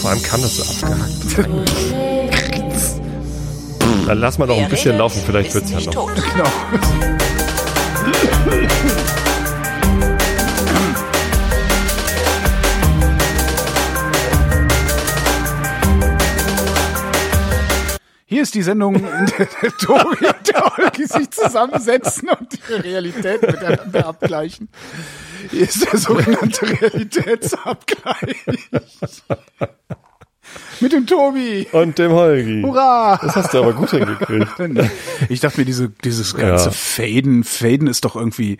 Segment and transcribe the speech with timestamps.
[0.00, 1.64] Vor allem kann das so abgehackt sein.
[4.06, 5.92] Dann lass mal noch ein bisschen laufen, vielleicht wird's ja noch.
[5.92, 6.12] Tot.
[6.14, 6.48] Genau.
[18.26, 22.82] Hier ist die Sendung, in der der Tobi und der Olgi sich zusammensetzen und ihre
[22.82, 24.68] Realität miteinander abgleichen.
[25.50, 28.36] Hier ist der sogenannte Realitätsabgleich.
[30.80, 31.66] Mit dem Tobi.
[31.72, 32.62] Und dem Holgi.
[32.62, 33.18] Hurra!
[33.22, 34.48] Das hast du aber gut hingekriegt.
[35.28, 36.70] Ich dachte mir, diese, dieses ganze Ja.
[36.72, 38.58] Faden, Faden ist doch irgendwie,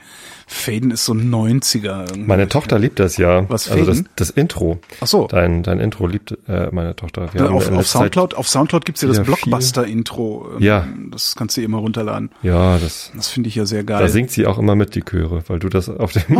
[0.53, 2.01] Faden ist so 90er.
[2.09, 2.21] irgendwie.
[2.29, 3.49] Meine Tochter liebt das ja.
[3.49, 4.09] Was, also das, Faden?
[4.17, 4.79] das Intro.
[5.01, 5.27] Ach so.
[5.27, 7.29] Dein, dein Intro liebt äh, meine Tochter.
[7.33, 10.51] Wir haben auf, auf Soundcloud, auf Soundcloud gibt's ja das Blockbuster-Intro.
[10.57, 10.87] Ähm, Ja.
[11.11, 12.31] Das kannst du immer runterladen.
[12.43, 14.09] Ja, das, Das finde ich ja sehr da geil.
[14.09, 16.37] singt sie auch immer mit, die Chöre, weil du das auf dem,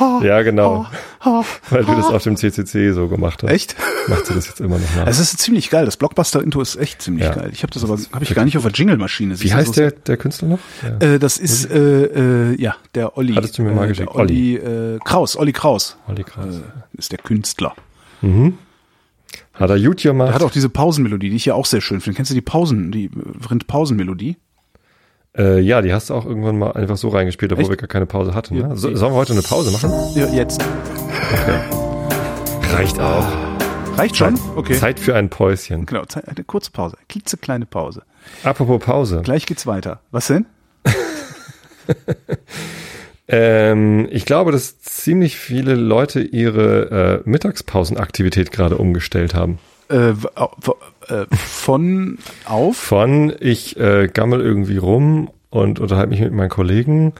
[0.00, 0.86] oh, ja genau,
[1.24, 3.50] oh, weil du das auf dem CCC so gemacht hast.
[3.50, 3.76] Echt?
[4.08, 5.06] Macht sie das jetzt immer noch nach.
[5.06, 5.84] Es ist ziemlich geil.
[5.84, 7.34] Das Blockbuster-Intro ist echt ziemlich Ja.
[7.34, 7.50] geil.
[7.52, 9.40] Ich habe das aber, habe ich gar nicht auf der Jingle-Maschine.
[9.40, 10.58] Wie heißt der, der Künstler noch?
[11.00, 11.14] Ja.
[11.14, 13.36] Äh, das ist, äh, äh, ja, der Olli.
[13.48, 14.14] Hattest du mir mal äh, geschickt.
[14.14, 15.96] Olli, äh, Kraus, Olli Kraus.
[16.08, 16.56] Olli Kraus.
[16.56, 17.74] Äh, ist der Künstler.
[19.54, 20.30] Hat er gut gemacht?
[20.30, 22.16] Er hat auch diese Pausenmelodie, die ich ja auch sehr schön finde.
[22.16, 23.10] Kennst du die Pausen, die
[23.50, 24.36] Rind-Pausenmelodie?
[25.38, 27.70] äh, ja, die hast du auch irgendwann mal einfach so reingespielt, obwohl Echt?
[27.70, 28.56] wir gar keine Pause hatten.
[28.56, 28.76] Ne?
[28.76, 29.92] So, sollen wir heute eine Pause machen?
[30.14, 30.62] Ja, jetzt.
[32.72, 33.24] Reicht auch.
[33.96, 34.38] Reicht schon?
[34.56, 34.74] Okay.
[34.74, 35.86] Zeit für ein Päuschen.
[35.86, 36.96] Genau, Zeit, eine kurze Pause.
[37.08, 38.02] Klitzekleine Pause.
[38.42, 39.22] Apropos Pause.
[39.24, 40.00] Gleich geht's weiter.
[40.10, 40.46] Was denn?
[43.28, 49.58] Ähm, ich glaube, dass ziemlich viele Leute ihre äh, Mittagspausenaktivität gerade umgestellt haben.
[49.90, 52.76] Äh, äh, von auf?
[52.76, 57.14] Von ich äh, gammel irgendwie rum und unterhalte mich mit meinen Kollegen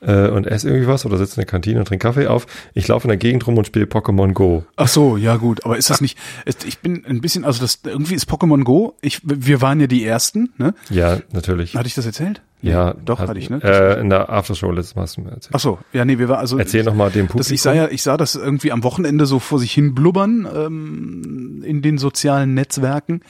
[0.00, 2.46] äh, und esse irgendwie was oder sitze in der Kantine und trinke Kaffee auf.
[2.74, 4.64] Ich laufe in der Gegend rum und spiele Pokémon Go.
[4.76, 7.80] Ach so, ja gut, aber ist das nicht, ist, ich bin ein bisschen, also das,
[7.84, 10.74] irgendwie ist Pokémon Go, ich, wir waren ja die Ersten, ne?
[10.90, 11.74] Ja, natürlich.
[11.74, 12.42] Hatte ich das erzählt?
[12.62, 13.60] Ja, Doch, hat- hatte ich, ne?
[13.62, 15.50] Äh, in der Aftershow letztes Mal hast du mir erzählt.
[15.52, 16.58] Ach so, ja, nee, wir waren also.
[16.58, 17.58] Erzähl noch mal dem Das, ich Publikum.
[17.58, 21.82] sah ja, ich sah das irgendwie am Wochenende so vor sich hin blubbern ähm, in
[21.82, 23.20] den sozialen Netzwerken,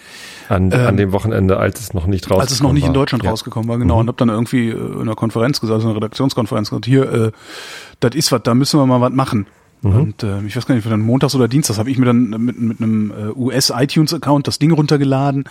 [0.51, 2.89] An, an dem Wochenende, als es noch nicht rausgekommen ähm, als es noch nicht in
[2.89, 2.95] war.
[2.95, 3.31] Deutschland ja.
[3.31, 4.01] rausgekommen war, genau.
[4.01, 7.11] Und hab dann irgendwie äh, in einer Konferenz gesagt, also in einer Redaktionskonferenz gesagt, hier,
[7.11, 7.31] äh,
[8.01, 9.47] das ist was, da müssen wir mal was machen.
[9.83, 9.97] Mhm.
[9.97, 12.59] Und äh, ich weiß gar nicht, dann montags oder dienstags habe ich mir dann mit,
[12.61, 15.45] mit einem äh, US-iTunes-Account das Ding runtergeladen.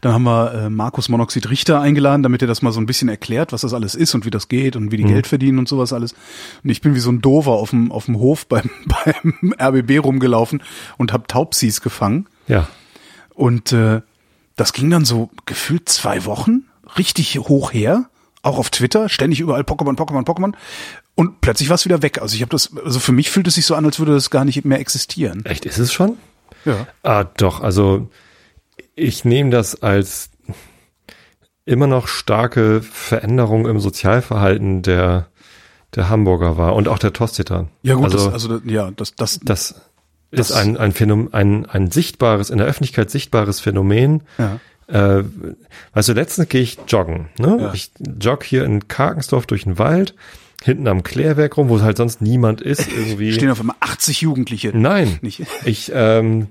[0.00, 3.08] Dann haben wir äh, Markus Monoxid Richter eingeladen, damit er das mal so ein bisschen
[3.08, 5.68] erklärt, was das alles ist und wie das geht und wie die Geld verdienen und
[5.68, 6.14] sowas alles.
[6.62, 10.02] Und ich bin wie so ein Dover auf dem, auf dem Hof beim, beim RBB
[10.02, 10.62] rumgelaufen
[10.96, 12.26] und habe Taubsis gefangen.
[12.48, 12.68] Ja.
[13.34, 14.00] Und äh,
[14.56, 16.64] das ging dann so gefühlt zwei Wochen,
[16.96, 18.08] richtig hoch her,
[18.42, 20.52] auch auf Twitter, ständig überall Pokémon, Pokémon, Pokémon.
[21.14, 22.20] Und plötzlich war es wieder weg.
[22.20, 24.30] Also ich habe das, also für mich fühlt es sich so an, als würde das
[24.30, 25.44] gar nicht mehr existieren.
[25.44, 26.16] Echt, ist es schon?
[26.64, 26.86] Ja.
[27.02, 28.08] Ah, doch, also
[28.96, 30.30] ich nehme das als
[31.64, 35.28] immer noch starke Veränderung im Sozialverhalten der,
[35.94, 37.68] der Hamburger war und auch der Tosteter.
[37.82, 39.74] Ja gut, also, das, also ja, das, das, das
[40.30, 44.22] ist ein, ein Phänomen, ein, ein sichtbares, in der Öffentlichkeit sichtbares Phänomen.
[44.38, 44.60] ja.
[44.86, 45.24] Äh,
[45.94, 47.30] weißt du, letztens gehe ich joggen.
[47.38, 47.56] Ne?
[47.58, 47.72] Ja.
[47.72, 50.14] Ich jogg hier in Karkensdorf durch den Wald,
[50.64, 52.90] hinten am Klärwerk rum, wo halt sonst niemand ist.
[52.96, 53.32] Irgendwie.
[53.32, 54.72] stehen auf einmal 80 Jugendliche.
[54.74, 55.42] Nein, Nicht?
[55.64, 56.48] ich ähm,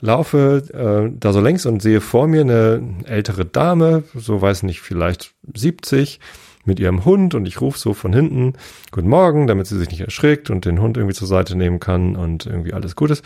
[0.00, 4.80] laufe äh, da so längs und sehe vor mir eine ältere Dame, so weiß nicht,
[4.80, 6.20] vielleicht 70,
[6.64, 8.54] mit ihrem Hund und ich rufe so von hinten
[8.90, 12.16] Guten Morgen, damit sie sich nicht erschrickt und den Hund irgendwie zur Seite nehmen kann
[12.16, 13.24] und irgendwie alles gut ist.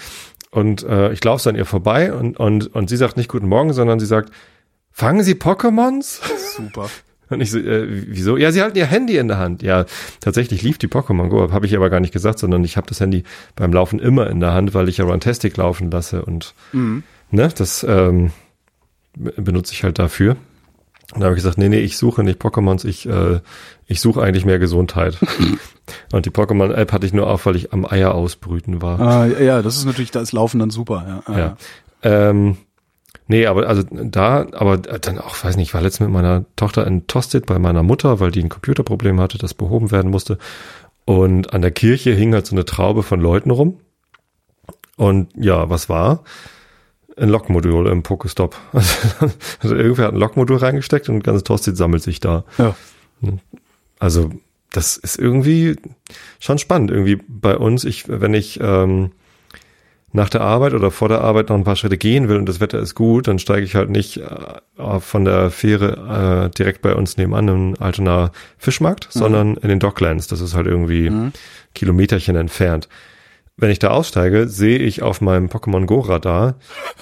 [0.51, 3.49] Und äh, ich laufe so an ihr vorbei und, und, und sie sagt nicht Guten
[3.49, 4.33] Morgen, sondern sie sagt,
[4.93, 6.21] fangen Sie Pokémons?
[6.57, 6.89] Super.
[7.31, 8.37] Und ich so, äh, wieso?
[8.37, 9.63] Ja, sie halten ihr Handy in der Hand.
[9.63, 9.87] Ja,
[10.21, 13.01] tatsächlich lief die Pokémon Go, habe ich aber gar nicht gesagt, sondern ich habe das
[13.01, 13.25] Handy
[13.57, 16.55] beim Laufen immer in der Hand, weil ich ja Runtastic laufen lasse und
[17.31, 18.31] ne, das ähm,
[19.17, 20.37] be- benutze ich halt dafür.
[21.15, 23.41] Und da habe ich gesagt, nee, nee, ich suche nicht Pokémons, ich, äh,
[23.87, 25.19] ich suche eigentlich mehr Gesundheit.
[26.13, 28.99] und die Pokémon-App hatte ich nur auf, weil ich am Eier ausbrüten war.
[29.01, 31.23] Ah, ja, das ist natürlich, da ist Laufen dann super.
[31.27, 31.33] Ja.
[31.35, 31.57] Ah, Ja.
[32.03, 32.57] Ähm,
[33.27, 36.87] nee, aber also da, aber dann auch, weiß nicht, ich war letztens mit meiner Tochter
[36.87, 40.39] in Tosted bei meiner Mutter, weil die ein Computerproblem hatte, das behoben werden musste.
[41.05, 43.81] Und an der Kirche hing halt so eine Traube von Leuten rum.
[44.97, 46.25] Und ja, was war?
[47.17, 48.57] Ein Lokmodul im Pokestop.
[49.61, 52.45] Also, irgendwer hat ein Lokmodul reingesteckt und ganz Tosted sammelt sich da.
[52.59, 52.75] ja.
[53.99, 54.31] Also
[54.71, 55.77] das ist irgendwie
[56.41, 56.91] schon spannend.
[56.91, 59.13] Irgendwie bei uns, ich, wenn ich ähm,
[60.17, 62.61] nach der Arbeit oder vor der Arbeit noch ein paar Schritte gehen will und das
[62.61, 66.95] Wetter ist gut, dann steige ich halt nicht äh, von der Fähre äh, direkt bei
[66.95, 70.29] uns nebenan im Altenaer Fischmarkt, sondern in den Docklands.
[70.29, 71.11] Das ist halt irgendwie
[71.75, 72.89] Kilometerchen entfernt.
[73.57, 76.55] wenn ich da aussteige, sehe ich auf meinem Pokémon Go Radar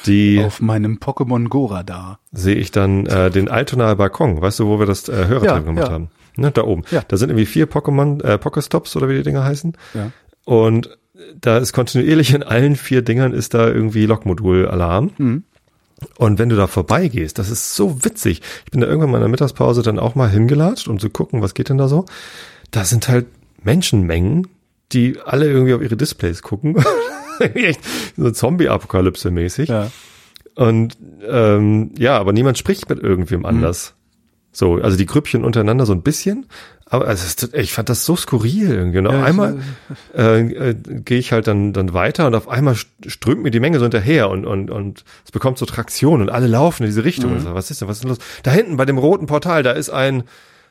[0.07, 2.19] die Auf meinem Pokémon Go Radar.
[2.33, 5.59] sehe ich dann äh, den Altonaer Balkon, weißt du, wo wir das äh, Hörertreffen Ja,
[5.61, 5.93] gemacht ja.
[5.93, 6.09] haben?
[6.37, 6.83] Ne, da oben.
[6.91, 7.03] Ja.
[7.09, 9.77] Da sind irgendwie vier Pokémon, äh, Pokestops oder wie die Dinger heißen.
[9.95, 10.13] Ja.
[10.45, 10.97] Und
[11.41, 15.11] da ist kontinuierlich in allen vier Dingern ist da irgendwie Lokmodul-Alarm.
[15.19, 15.45] Mhm.
[16.17, 18.43] Und wenn du da vorbeigehst, das ist so witzig.
[18.65, 21.43] Ich bin da irgendwann mal in der Mittagspause dann auch mal hingelatscht, um zu gucken,
[21.43, 22.07] was geht denn da so.
[22.71, 23.27] Da sind halt
[23.63, 24.49] Menschenmengen,
[24.93, 26.83] die alle irgendwie auf ihre Displays gucken.
[27.39, 27.81] Echt
[28.17, 29.69] so Zombie-Apokalypse mäßig.
[29.69, 29.91] Ja.
[30.55, 33.95] Und ähm, ja, aber niemand spricht mit irgendwem anders.
[34.55, 36.47] So, also die Grüppchen untereinander so ein bisschen,
[36.85, 38.99] aber also ich fand das so skurril irgendwie.
[38.99, 39.61] Und auf Ja, einmal
[40.15, 40.41] äh,
[40.71, 43.79] äh, gehe ich halt dann dann weiter und auf einmal st- strömt mir die Menge
[43.79, 47.35] so hinterher und und und es bekommt so Traktion und alle laufen in diese Richtung.
[47.37, 48.19] Ich so, was ist denn, was ist denn los?
[48.43, 50.25] Da hinten bei dem roten Portal, da ist ein,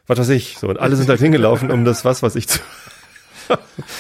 [0.06, 2.60] was weiß ich, so und alle sind halt hingelaufen, um das was, was ich zu.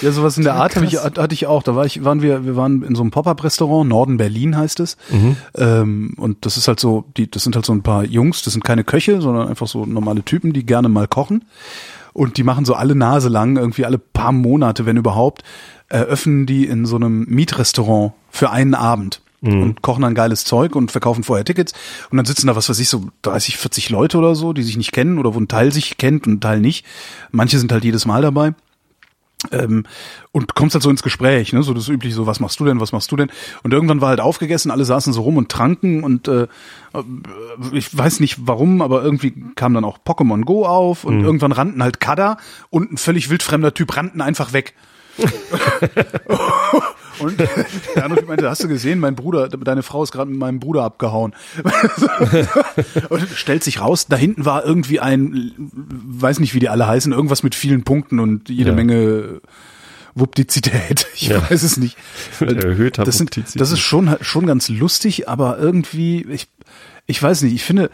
[0.01, 1.63] Ja, sowas in der Art ich, hatte ich auch.
[1.63, 4.97] Da war ich, waren wir, wir waren in so einem Pop-up-Restaurant, Norden Berlin heißt es.
[5.09, 5.37] Mhm.
[5.55, 8.53] Ähm, und das ist halt so, die, das sind halt so ein paar Jungs, das
[8.53, 11.45] sind keine Köche, sondern einfach so normale Typen, die gerne mal kochen.
[12.13, 15.43] Und die machen so alle Nase lang, irgendwie alle paar Monate, wenn überhaupt,
[15.87, 19.21] eröffnen die in so einem Mietrestaurant für einen Abend.
[19.43, 21.73] Und kochen dann geiles Zeug und verkaufen vorher Tickets.
[22.11, 24.77] Und dann sitzen da, was weiß ich, so 30, 40 Leute oder so, die sich
[24.77, 26.85] nicht kennen oder wo ein Teil sich kennt und ein Teil nicht.
[27.31, 28.53] Manche sind halt jedes Mal dabei.
[29.51, 29.85] Ähm,
[30.31, 31.63] und kommst halt so ins Gespräch, ne?
[31.63, 33.31] So das übliche, so was machst du denn, was machst du denn?
[33.63, 36.47] Und irgendwann war halt aufgegessen, alle saßen so rum und tranken und äh,
[37.71, 41.81] ich weiß nicht warum, aber irgendwie kam dann auch Pokémon Go auf und irgendwann rannten
[41.81, 42.37] halt Kada
[42.69, 44.75] und ein völlig wildfremder Typ rannten einfach weg.
[47.19, 50.59] und der andere meinte, hast du gesehen, mein Bruder, deine Frau ist gerade mit meinem
[50.59, 51.33] Bruder abgehauen.
[53.09, 57.11] und stellt sich raus, da hinten war irgendwie ein, weiß nicht, wie die alle heißen,
[57.11, 58.75] irgendwas mit vielen Punkten und jede Ja.
[58.75, 59.41] Menge
[60.15, 61.07] Wuptizität.
[61.15, 61.49] Ich Ja.
[61.49, 61.97] weiß es nicht.
[62.39, 66.47] Erhöhter das, sind, das ist schon, schon ganz lustig, aber irgendwie, ich,
[67.05, 67.89] ich weiß nicht, ich finde,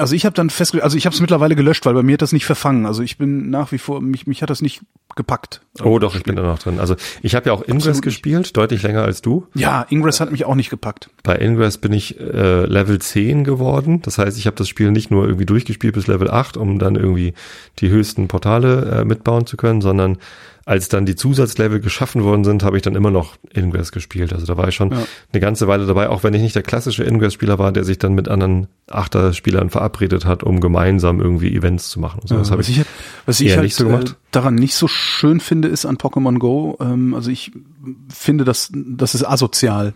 [0.00, 2.22] also ich habe dann festgestellt, also ich habe es mittlerweile gelöscht, weil bei mir hat
[2.22, 2.86] das nicht verfangen.
[2.86, 4.80] Also ich bin nach wie vor, mich, mich hat das nicht
[5.14, 5.60] gepackt.
[5.82, 6.80] Oh doch, ich bin da noch drin.
[6.80, 8.02] Also ich habe ja auch Ingress Absolut nicht.
[8.04, 9.46] gespielt, deutlich länger als du.
[9.54, 11.10] Ja, Ingress hat mich auch nicht gepackt.
[11.22, 14.02] Bei Ingress bin ich äh, Level 10 geworden.
[14.02, 16.96] Das heißt, ich habe das Spiel nicht nur irgendwie durchgespielt bis Level 8, um dann
[16.96, 17.34] irgendwie
[17.78, 20.18] die höchsten Portale äh, mitbauen zu können, sondern
[20.70, 24.32] als dann die Zusatzlevel geschaffen worden sind, habe ich dann immer noch Ingress gespielt.
[24.32, 25.02] Also da war ich schon Ja.
[25.32, 28.14] eine ganze Weile dabei, auch wenn ich nicht der klassische Ingress-Spieler war, der sich dann
[28.14, 32.20] mit anderen Achterspielern verabredet hat, um gemeinsam irgendwie Events zu machen.
[32.20, 32.36] Und so.
[32.36, 32.86] das habe was ich ich,
[33.26, 34.10] was ich halt nicht so gemacht.
[34.10, 37.50] Äh, daran nicht so schön finde, ist an Pokémon Go, ähm, also ich
[38.08, 39.94] finde, dass das ist asozial.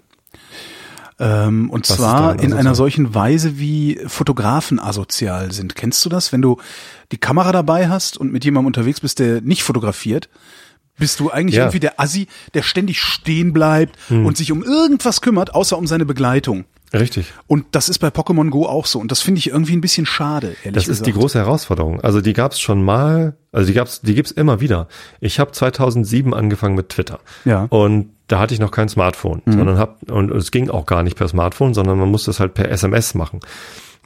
[1.18, 5.76] Ähm, und Was zwar in einer solchen Weise, wie Fotografen asozial sind.
[5.76, 6.32] Kennst du das?
[6.32, 6.58] Wenn du
[7.12, 10.28] die Kamera dabei hast und mit jemandem unterwegs bist, der nicht fotografiert,
[10.98, 11.62] bist du eigentlich Ja.
[11.64, 14.26] irgendwie der Assi, der ständig stehen bleibt Hm.
[14.26, 16.64] und sich um irgendwas kümmert, außer um seine Begleitung.
[17.00, 17.32] Richtig.
[17.46, 18.98] Und das ist bei Pokémon Go auch so.
[18.98, 20.90] Und das finde ich irgendwie ein bisschen schade, ehrlich Das gesagt.
[21.00, 22.00] ist die große Herausforderung.
[22.00, 24.88] Also die gab es schon mal, also die gab's, die gibt's immer wieder.
[25.20, 27.20] Ich habe 2007 angefangen mit Twitter.
[27.44, 27.62] Ja.
[27.62, 27.68] Mhm.
[27.68, 31.14] Und da hatte ich noch kein Smartphone, sondern hab und es ging auch gar nicht
[31.14, 33.40] per Smartphone, sondern man musste es halt per SMS machen.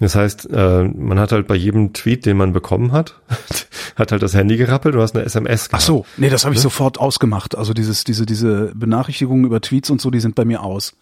[0.00, 3.14] Das heißt, äh, man hat halt bei jedem Tweet, den man bekommen hat,
[3.96, 5.82] hat halt das Handy gerappelt und hast eine SMS Ach gehabt.
[5.84, 7.56] so, nee, das habe ich sofort ausgemacht.
[7.58, 10.94] Also dieses, diese, diese Benachrichtigungen über Tweets und so, die sind bei mir aus.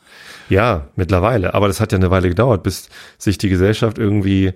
[0.49, 1.53] Ja, mittlerweile.
[1.55, 4.55] Aber das hat ja eine Weile gedauert, bis sich die Gesellschaft irgendwie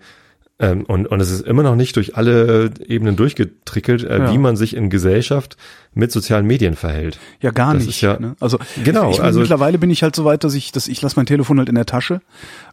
[0.59, 4.33] ähm, und, und es ist immer noch nicht durch alle Ebenen durchgetrickelt, äh, Ja.
[4.33, 5.57] wie man sich in Gesellschaft
[5.95, 7.19] mit sozialen Medien verhält.
[7.41, 8.01] Ja, gar Das nicht.
[8.03, 8.37] ja- ne?
[8.41, 11.01] Also Genau, Ich, ich, also- mittlerweile bin ich halt so weit, dass ich, dass ich
[11.01, 12.21] lasse mein Telefon halt in der Tasche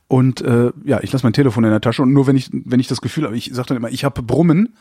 [0.07, 2.79] und äh, ja, ich lasse mein Telefon in der Tasche und nur wenn ich, wenn
[2.79, 4.75] ich das Gefühl habe, ich sage dann immer, ich habe Brummen,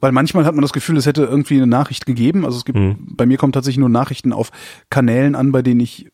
[0.00, 2.46] weil manchmal hat man das Gefühl, es hätte irgendwie eine Nachricht gegeben.
[2.46, 2.96] Also es gibt, Mhm.
[3.16, 4.50] bei mir kommen tatsächlich nur Nachrichten auf
[4.88, 6.10] Kanälen an, bei denen ich,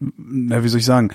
[0.00, 1.10] na, wie soll ich sagen,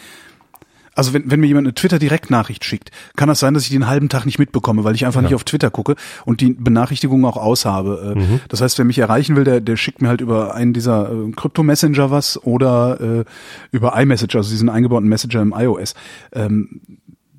[0.97, 4.09] also wenn, wenn mir jemand eine Twitter-Direktnachricht schickt, kann das sein, dass ich den halben
[4.09, 8.15] Tag nicht mitbekomme, weil ich einfach nicht auf Twitter gucke und die Benachrichtigungen auch aushabe.
[8.15, 8.39] Äh, Mhm.
[8.49, 11.31] Das heißt, wer mich erreichen will, der, der schickt mir halt über einen dieser äh,
[11.35, 13.25] Krypto-Messenger was oder äh,
[13.71, 15.93] über iMessage, also diesen eingebauten Messenger im iOS.
[16.33, 16.81] Ähm,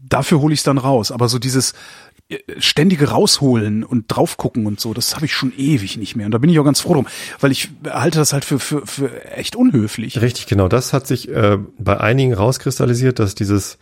[0.09, 1.11] dafür hole ich es dann raus.
[1.11, 1.75] Aber so dieses
[2.59, 6.27] ständige rausholen und draufgucken und so, das habe ich schon ewig nicht mehr.
[6.27, 7.07] Und da bin ich auch ganz froh drum,
[7.41, 10.21] weil ich halte das halt für, für, für echt unhöflich.
[10.21, 10.69] Richtig, genau.
[10.69, 13.79] Das hat sich äh, bei einigen rauskristallisiert, dass dieses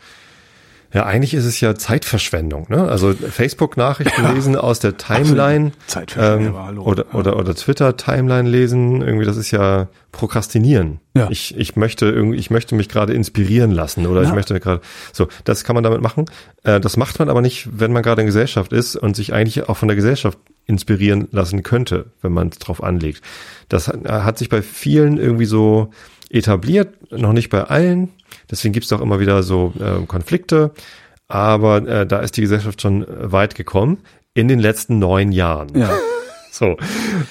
[0.97, 2.89] ja, eigentlich ist es ja Zeitverschwendung, ne?
[2.89, 7.19] Also Facebook-Nachrichten lesen aus der Timeline Zeitverschwendung, ähm, oder, Ja.
[7.19, 11.01] oder, oder Twitter-Timeline lesen, irgendwie, das ist ja Prokrastinieren.
[11.13, 11.29] Ja.
[11.31, 14.35] Ich, ich möchte irgendwie, ich möchte mich gerade inspirieren lassen oder ich Na.
[14.37, 14.81] möchte gerade,
[15.13, 16.25] so, das kann man damit machen.
[16.65, 19.69] Äh, das macht man aber nicht, wenn man gerade in Gesellschaft ist und sich eigentlich
[19.69, 23.23] auch von der Gesellschaft inspirieren lassen könnte, wenn man es drauf anlegt.
[23.69, 25.91] Das hat, hat sich bei vielen irgendwie so
[26.29, 28.11] etabliert, noch nicht bei allen.
[28.51, 30.73] Deswegen gibt es auch immer wieder so äh, Konflikte.
[31.29, 33.99] Aber äh, da ist die Gesellschaft schon weit gekommen
[34.35, 35.77] in den letzten neun Jahren.
[35.77, 35.99] Ja.
[36.59, 36.77] So.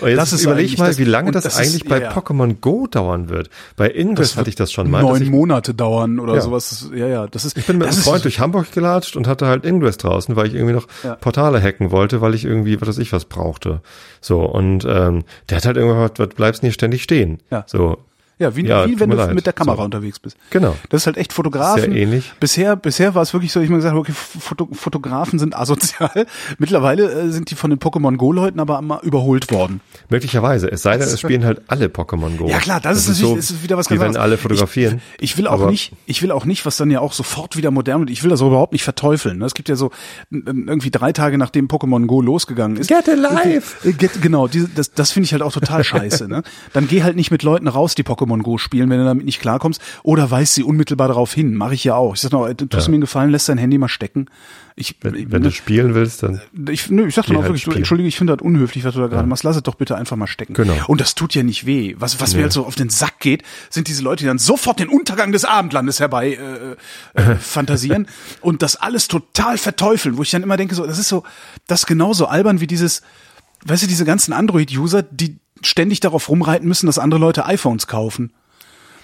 [0.02, 1.98] Und jetzt Das ist überleg eigentlich mal, das- wie lange das, das ist- eigentlich bei
[2.00, 2.12] ja, ja.
[2.12, 3.50] Pokémon Go dauern wird.
[3.76, 5.02] Bei Ingress hatte ich das schon mal.
[5.02, 6.42] Neun ich, Monate dauern oder Ja.
[6.42, 6.90] sowas.
[6.94, 7.58] Ja, ja, das ist.
[7.58, 10.48] ich bin mit einem ist- Freund durch Hamburg gelatscht und hatte halt Ingress draußen, weil
[10.48, 10.88] ich irgendwie noch.
[11.22, 13.82] Portale hacken wollte, weil ich irgendwie, was weiß ich, was brauchte.
[14.22, 17.40] So, und ähm, der hat halt irgendwann gesagt, was bleibst nicht ständig stehen.
[17.50, 17.64] Ja.
[17.68, 17.98] So,
[18.38, 19.34] Ja, wie, Ja, wie wenn du leid.
[19.34, 19.84] mit der Kamera So.
[19.84, 20.36] unterwegs bist.
[20.50, 20.76] genau.
[20.90, 21.84] Das ist halt echt Fotografen.
[21.84, 22.34] Sehr ähnlich.
[22.40, 26.26] Bisher, bisher war es wirklich so, ich mir gesagt, habe, okay, Foto, Fotografen sind asozial.
[26.58, 29.80] Mittlerweile äh, sind die von den Pokémon Go Leuten aber mal überholt worden.
[30.10, 30.70] Möglicherweise.
[30.70, 32.48] Es sei denn, es spielen halt alle Pokémon Go.
[32.50, 34.18] Ja klar, das, ist natürlich das ist wieder was wenn anderes.
[34.18, 35.02] alle fotografieren.
[35.18, 37.72] Ich, ich will auch nicht, ich will auch nicht, was dann ja auch sofort wieder
[37.72, 38.10] modern wird.
[38.10, 39.38] Ich will das auch überhaupt nicht verteufeln.
[39.38, 39.46] ne?
[39.46, 39.92] Es gibt ja so
[40.30, 42.88] irgendwie drei Tage nachdem Pokémon Go losgegangen ist.
[42.90, 43.64] Get alive!
[43.86, 46.28] Äh, Get, genau, diese, das, das finde ich halt auch total scheiße.
[46.28, 46.44] Ne?
[46.74, 49.40] Dann geh halt nicht mit Leuten raus, die Pokémon Go spielen, wenn du damit nicht
[49.40, 49.82] klarkommst.
[50.04, 51.56] Oder weist sie unmittelbar darauf hin.
[51.56, 52.16] Mache ich ja auch.
[52.16, 54.28] Ich sag noch, äh, tust du mir einen Gefallen, lässt dein Handy mal stecken.
[54.78, 57.62] Ich, Wenn, wenn du spielen willst, dann ich, nö, ich sag dann auch halt wirklich,
[57.62, 57.78] spielen.
[57.78, 59.44] entschuldige, ich finde das unhöflich, was du da gerade machst.
[59.44, 60.54] Lass es doch bitte einfach mal stecken.
[60.54, 60.76] Genau.
[60.88, 61.96] Und das tut ja nicht weh.
[61.98, 64.80] Was, was mir halt so auf den Sack geht, sind diese Leute, die dann sofort
[64.80, 66.38] den Untergang des Abendlandes herbei
[67.16, 68.08] äh, äh, fantasieren
[68.42, 71.24] und das alles total verteufeln, wo ich dann immer denke, so, das ist so,
[71.68, 73.02] das ist genauso albern wie dieses,
[73.66, 78.32] weißt du, diese ganzen Android-User, die ständig darauf rumreiten müssen, dass andere Leute iPhones kaufen.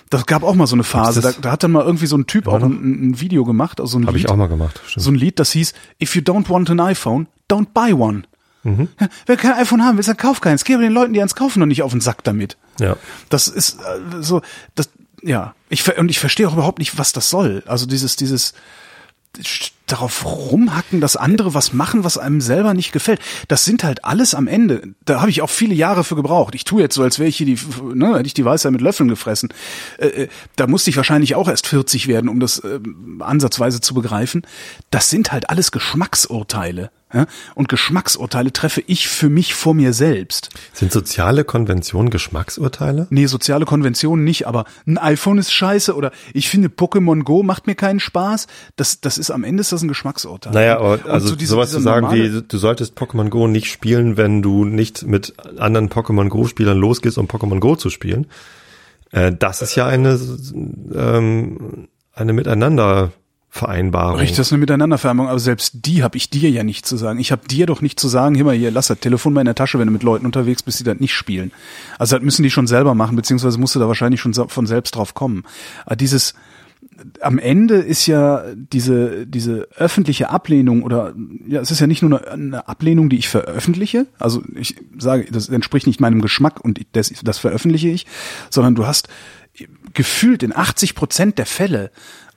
[0.09, 1.21] Das gab auch mal so eine Phase.
[1.21, 3.97] Da, da hat dann mal irgendwie so ein Typ auch ein, ein Video gemacht, also
[3.97, 4.81] ein habe Lied ich auch mal gemacht.
[4.85, 5.03] Stimmt.
[5.03, 8.23] so ein Lied, das hieß If you don't want an iPhone, don't buy one.
[8.63, 8.89] Mhm.
[9.25, 10.65] Wer kein iPhone haben will, dann kauf keins.
[10.65, 12.57] Geh aber den Leuten, die eins kaufen, noch nicht auf den Sack damit.
[12.79, 12.97] ja.
[13.29, 14.41] Das ist äh, so,
[14.75, 14.89] das,
[15.23, 17.63] ja, ich und ich verstehe auch überhaupt nicht, was das soll.
[17.65, 18.53] Also dieses, dieses
[19.87, 23.19] darauf rumhacken, dass andere was machen, was einem selber nicht gefällt.
[23.47, 24.93] Das sind halt alles am Ende.
[25.05, 26.55] Da habe ich auch viele Jahre für gebraucht.
[26.55, 27.57] Ich tue jetzt so, als wäre ich hier die,
[27.93, 29.49] ne, hätte ich die Weisheit mit Löffeln gefressen.
[29.97, 32.79] Äh, äh, da musste ich wahrscheinlich auch erst 40 werden, um das äh,
[33.19, 34.43] ansatzweise zu begreifen.
[34.89, 36.91] Das sind halt alles Geschmacksurteile.
[37.13, 37.25] Ja?
[37.55, 40.49] Und Geschmacksurteile treffe ich für mich vor mir selbst.
[40.73, 43.07] Sind soziale Konventionen Geschmacksurteile?
[43.09, 47.67] Nee, soziale Konventionen nicht, aber ein iPhone ist scheiße oder ich finde Pokémon Go macht
[47.67, 48.47] mir keinen Spaß.
[48.75, 50.53] Das, das ist am Ende ist das ein Geschmacksurteil.
[50.53, 53.67] Naja, aber Und also so diese- sowas zu sagen wie, du solltest Pokémon Go nicht
[53.71, 58.27] spielen, wenn du nicht mit anderen Pokémon Go-Spielern losgehst, um Pokémon Go zu spielen.
[59.11, 60.19] Äh, das ist ja eine,
[60.95, 62.33] ähm, eine
[63.51, 64.19] Miteinander-Vereinbarung.
[64.19, 67.19] Richtig, das ist eine Miteinandervereinbarung, aber selbst die habe ich dir ja nicht zu sagen.
[67.19, 69.45] Ich habe dir doch nicht zu sagen, hör mal hier, lass das Telefon mal in
[69.45, 71.51] der Tasche, wenn du mit Leuten unterwegs bist, die das nicht spielen.
[71.99, 74.95] Also das müssen die schon selber machen, beziehungsweise musst du da wahrscheinlich schon von selbst
[74.95, 75.43] drauf kommen.
[75.85, 76.33] Aber dieses,
[77.19, 81.13] am Ende ist ja diese, diese öffentliche Ablehnung oder
[81.47, 84.07] ja, es ist ja nicht nur eine, eine Ablehnung, die ich veröffentliche.
[84.17, 88.07] Also ich sage, das entspricht nicht meinem Geschmack und das, das veröffentliche ich,
[88.49, 89.09] sondern du hast
[89.93, 91.91] gefühlt in 80 Prozent der Fälle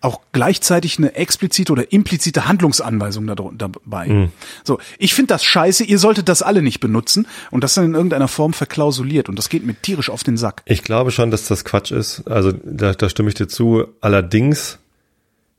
[0.04, 4.28] auch gleichzeitig eine explizite oder implizite Handlungsanweisung dabei.
[4.62, 7.94] So, ich finde das scheiße, ihr solltet das alle nicht benutzen und das dann in
[7.94, 10.62] irgendeiner Form verklausuliert und das geht mir tierisch auf den Sack.
[10.66, 12.28] Ich glaube schon, dass das Quatsch ist.
[12.28, 13.86] Also da, da stimme ich dir zu.
[14.00, 14.78] Allerdings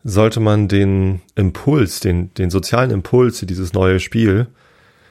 [0.04, 4.48] sollte man den Impuls, den, den sozialen Impuls dieses neue Spiel,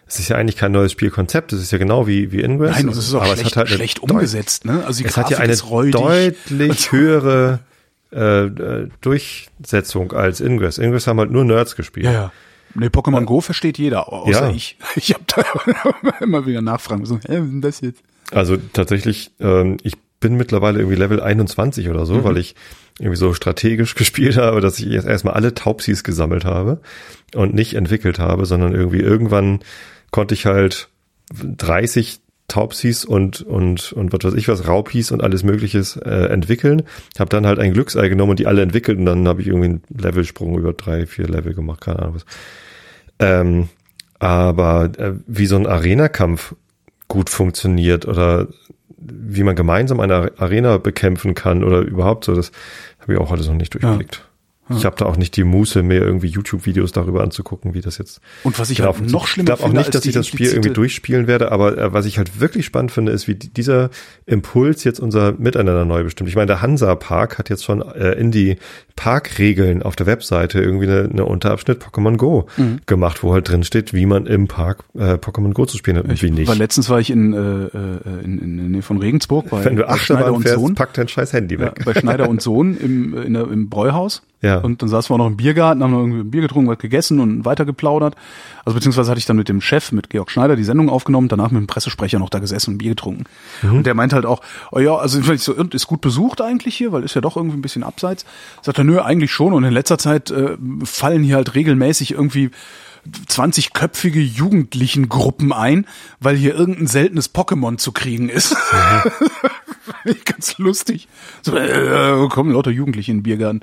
[0.07, 2.76] es ist ja eigentlich kein neues Spielkonzept, es ist ja genau wie, wie Ingress.
[2.76, 4.85] Nein, das ist auch aber schlecht, es hat halt schlecht umgesetzt, ne?
[4.87, 7.61] Also die Es hat ja Grafik eine deutlich höhere
[8.14, 10.78] äh, äh, Durchsetzung als Ingress.
[10.78, 12.06] Ingress haben halt nur Nerds gespielt.
[12.06, 12.33] Ja, ja.
[12.76, 14.50] Nee, Pokémon Go versteht jeder, au- außer Ja.
[14.54, 14.78] ich.
[14.97, 15.44] Ich habe da
[16.21, 17.04] immer wieder Nachfragen.
[17.06, 18.02] So, hä, was ist denn das jetzt?
[18.33, 22.06] Also tatsächlich, ähm, ich bin mittlerweile irgendwie Level 21 oder Mhm.
[22.06, 22.54] so, weil ich
[22.99, 26.80] irgendwie so strategisch gespielt habe, dass ich jetzt erstmal alle Taubsis gesammelt habe
[27.35, 29.61] und nicht entwickelt habe, sondern irgendwie irgendwann
[30.11, 30.88] konnte ich halt
[31.33, 36.83] 30 Taubsis und und und was weiß ich was Raupis und alles Mögliches äh, entwickeln.
[37.19, 39.67] Habe dann halt ein Glücksei genommen und die alle entwickelt und dann habe ich irgendwie
[39.67, 42.27] einen Levelsprung über drei, vier Level gemacht, keine Ahnung was.
[43.19, 43.69] Ähm,
[44.19, 46.55] aber äh, wie so ein Arena-Kampf
[47.09, 48.49] gut funktioniert oder
[48.97, 52.53] wie man gemeinsam eine Arena bekämpfen kann oder überhaupt so, das
[53.01, 53.75] habe ich auch alles noch nicht
[54.68, 54.80] durchgeblickt.
[54.80, 58.21] Ich habe da auch nicht die Muße, mir irgendwie YouTube-Videos darüber anzugucken, wie das jetzt
[58.42, 60.14] Und was ich genau halt noch schlimmer Ich glaube auch finde nicht, als dass ich
[60.14, 63.35] das Spiel irgendwie durchspielen werde, aber äh, was ich halt wirklich spannend finde, ist, wie
[63.35, 63.90] die- dieser
[64.26, 66.28] Impuls jetzt unser Miteinander neu bestimmt.
[66.28, 68.56] Ich meine, der Hansa Park hat jetzt schon äh, in die
[69.04, 72.80] Parkregeln auf der Webseite irgendwie eine, eine Unterabschnitt Pokémon Go Mhm.
[72.87, 76.04] gemacht, wo halt drin steht, wie man im Park äh, Pokémon Go zu spielen hat
[76.06, 76.49] und wie nicht.
[76.49, 79.76] Weil letztens war ich in, äh, äh, in, in der Nähe von Regensburg bei, Wenn
[79.76, 80.75] du bei Schneider Achterbahn und fährst, Sohn.
[80.75, 81.85] pack dein scheiß Handy Ja, weg.
[81.85, 84.23] bei Schneider und Sohn im, in der, im Bräuhaus.
[84.45, 84.59] Ja.
[84.59, 86.79] Und dann saßen wir auch noch im Biergarten, haben noch irgendwie ein Bier getrunken, was
[86.79, 88.15] gegessen und weiter geplaudert.
[88.65, 91.51] Also beziehungsweise hatte ich dann mit dem Chef, mit Georg Schneider, die Sendung aufgenommen, danach
[91.51, 93.25] mit dem Pressesprecher noch da gesessen und Bier getrunken.
[93.63, 93.79] Mhm.
[93.79, 96.93] Und der meinte halt auch, oh ja, also ich so, ist gut besucht eigentlich hier,
[96.93, 98.27] weil ist ja doch irgendwie ein bisschen abseits.
[98.61, 99.55] Sagt er, nö, eigentlich schon.
[99.55, 102.51] Und in letzter Zeit äh, fallen hier halt regelmäßig irgendwie
[103.29, 105.87] 20-köpfige Jugendlichen-Gruppen ein,
[106.21, 108.57] weil hier irgendein seltenes Pokémon zu kriegen ist.
[110.05, 111.09] Ich ganz lustig.
[111.43, 113.61] So, äh, kommen lauter Jugendliche in den Biergarten.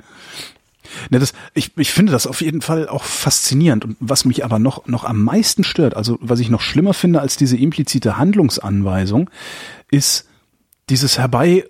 [1.10, 3.84] Ne, das, ich, ich finde das auf jeden Fall auch faszinierend.
[3.84, 7.20] Und was mich aber noch, noch am meisten stört, also was ich noch schlimmer finde
[7.20, 9.30] als diese implizite Handlungsanweisung,
[9.90, 10.28] ist
[10.88, 11.64] dieses Herbei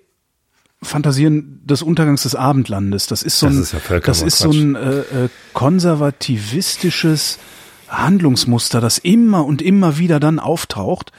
[0.81, 3.07] Fantasieren des Untergangs des Abendlandes.
[3.07, 7.39] Das ist so ein, Das ist ja das ist so ein äh, äh, konservativistisches
[7.87, 11.11] Handlungsmuster, das immer und immer wieder dann auftaucht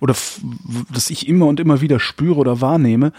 [0.00, 0.14] oder
[0.92, 3.12] das ich immer und immer wieder spüre oder wahrnehme,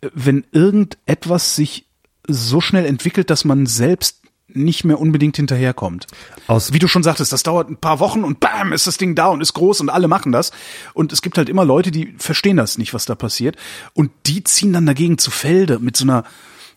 [0.00, 1.87] äh, wenn irgendetwas sich
[2.28, 6.06] so schnell entwickelt, dass man selbst nicht mehr unbedingt hinterherkommt.
[6.46, 9.14] Aus- Wie du schon sagtest, das dauert ein paar Wochen und bam, ist das Ding
[9.14, 10.52] da und ist groß und alle machen das.
[10.94, 13.56] Und es gibt halt immer Leute, die verstehen das nicht, was da passiert.
[13.92, 16.24] Und die ziehen dann dagegen zu Felde mit so einer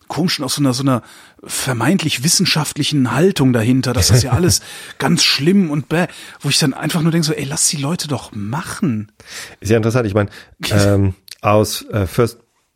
[0.09, 1.01] komischen, aus so einer, so einer
[1.45, 3.93] vermeintlich wissenschaftlichen Haltung dahinter.
[3.93, 4.59] Das ist ja alles
[4.97, 6.07] ganz schlimm und bäh,
[6.41, 9.13] wo ich dann einfach nur denke so, ey, lass die Leute doch machen.
[9.61, 10.05] Ist ja interessant.
[10.07, 10.29] Ich meine,
[10.71, 12.05] ähm, aus äh,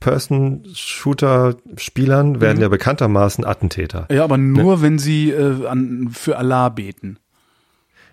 [0.05, 4.07] First-Person-Shooter-Spielern werden ja bekanntermaßen Attentäter.
[4.12, 7.17] Ja, aber nur, wenn sie äh, an, für Allah beten.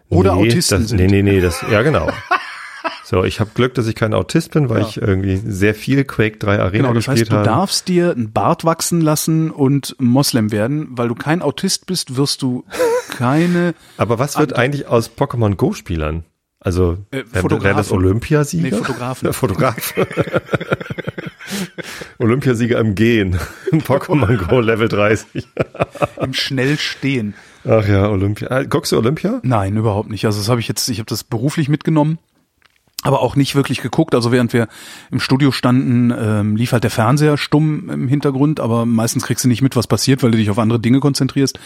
[0.09, 0.99] Oder nee, Autisten das, sind.
[0.99, 2.09] Nee, nee, nee, das, ja genau.
[3.05, 4.89] So, ich habe Glück, dass ich kein Autist bin, weil Ja.
[4.89, 7.45] ich irgendwie sehr viel Quake 3 Arena Genau, das gespielt heißt, du habe.
[7.45, 12.41] darfst dir einen Bart wachsen lassen und Moslem werden, weil du kein Autist bist, wirst
[12.41, 12.65] du
[13.11, 16.25] keine Aber was wird eigentlich aus Pokémon Go Spielern?
[16.65, 17.91] Also Äh, wer, wer das.
[17.91, 18.63] Olympiasieger?
[18.63, 19.27] Nee, Fotografen.
[19.27, 19.95] Ja, Fotograf.
[22.19, 23.39] Olympiasieger im Gehen.
[23.73, 25.47] Pokémon Go Level 30.
[26.21, 27.35] im Schnellstehen.
[27.65, 28.49] Ach ja, Olympia.
[28.51, 29.41] Ah, Guckst du Olympia?
[29.43, 30.25] Nein, überhaupt nicht.
[30.25, 32.19] Also das habe ich jetzt, ich habe das beruflich mitgenommen,
[33.03, 34.15] aber auch nicht wirklich geguckt.
[34.15, 34.69] Also während wir
[35.11, 39.49] im Studio standen, ähm, lief halt der Fernseher stumm im Hintergrund, aber meistens kriegst du
[39.49, 41.59] nicht mit, was passiert, weil du dich auf andere Dinge konzentrierst.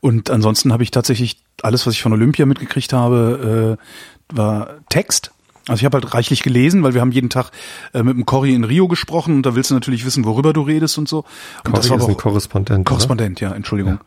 [0.00, 3.84] Und ansonsten habe ich tatsächlich alles, was ich von Olympia mitgekriegt habe, äh,
[4.32, 5.32] war Text.
[5.68, 7.50] Also ich habe halt reichlich gelesen, weil wir haben jeden Tag
[7.92, 10.62] äh, mit dem Cory in Rio gesprochen und da willst du natürlich wissen, worüber du
[10.62, 11.18] redest und so.
[11.64, 12.80] Und Cory war ist ein Korrespondent.
[12.80, 12.84] oder?
[12.84, 14.00] Korrespondent, ja, Entschuldigung.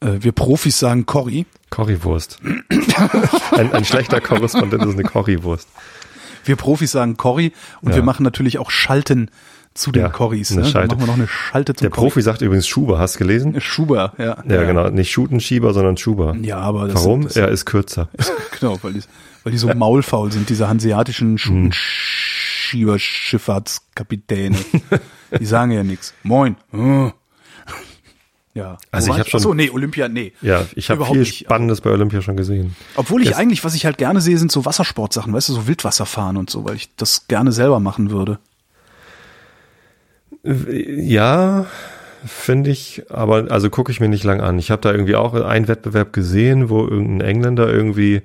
[0.00, 1.46] Äh, wir Profis sagen Cory.
[1.70, 2.38] Currywurst.
[3.52, 5.68] ein, ein schlechter Korrespondent ist eine Currywurst.
[6.44, 7.96] Wir Profis sagen Corrie und Ja.
[7.96, 9.30] wir machen natürlich auch Schalten
[9.74, 10.52] zu den Ja, Corries.
[10.52, 10.66] eine Ne?
[10.68, 10.94] Schalte.
[10.94, 12.98] machen wir noch eine Schalte zum Der Profi sagt übrigens Schuber.
[12.98, 13.52] Hast du gelesen?
[13.52, 13.64] Corrie.
[13.64, 14.36] Schuber, ja.
[14.48, 14.88] Ja, genau.
[14.90, 16.36] Nicht Schutenschieber, sondern Schuber.
[16.40, 17.24] Ja, aber das, Warum?
[17.24, 18.08] Das, er ist kürzer.
[18.60, 19.00] genau, weil die,
[19.46, 21.70] weil die so maulfaul sind, diese hanseatischen Hm.
[21.72, 24.56] Schutenschieberschifffahrtskapitäne.
[25.38, 26.14] die sagen ja nichts.
[26.24, 26.56] Moin.
[26.72, 27.10] Äh.
[28.54, 28.76] Ja.
[28.90, 30.32] Also ich war hab schon- Ach so, nee, Olympia, nee.
[30.42, 31.44] Ja, ich habe viel nicht.
[31.44, 32.74] Spannendes bei Olympia schon gesehen.
[32.96, 35.68] Obwohl ich Jetzt- eigentlich, was ich halt gerne sehe, sind so Wassersportsachen, weißt du, so
[35.68, 38.40] Wildwasserfahren und so, weil ich das gerne selber machen würde.
[40.42, 41.66] Ja,
[42.24, 44.58] finde ich, aber also gucke ich mir nicht lang an.
[44.58, 48.22] Ich habe da irgendwie auch einen Wettbewerb gesehen, wo irgendein Engländer irgendwie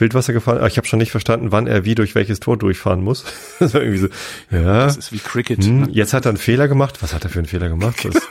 [0.00, 3.02] Wildwasser gefahren, aber ich habe schon nicht verstanden, wann er wie durch welches Tor durchfahren
[3.02, 3.24] muss.
[3.58, 4.08] das war irgendwie so,
[4.50, 4.84] ja.
[4.84, 5.64] Das ist wie Cricket.
[5.64, 5.88] Hm, ne?
[5.90, 7.02] jetzt hat er einen Fehler gemacht.
[7.02, 8.04] Was hat er für einen Fehler gemacht?
[8.04, 8.28] Das,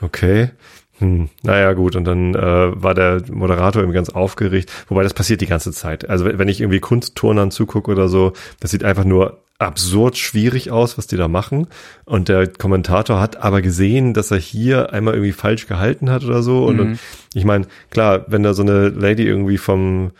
[0.00, 0.50] okay.
[0.98, 1.96] Hm, naja, gut.
[1.96, 4.72] Und dann äh, war der Moderator eben ganz aufgeregt.
[4.88, 6.08] Wobei das passiert die ganze Zeit.
[6.08, 10.98] Also wenn ich irgendwie Kunstturnern zugucke oder so, das sieht einfach nur absurd schwierig aus,
[10.98, 11.68] was die da machen.
[12.04, 16.42] Und der Kommentator hat aber gesehen, dass er hier einmal irgendwie falsch gehalten hat oder
[16.42, 16.64] so.
[16.64, 16.98] Und, und
[17.34, 20.12] ich meine, klar, wenn da so eine Lady irgendwie vom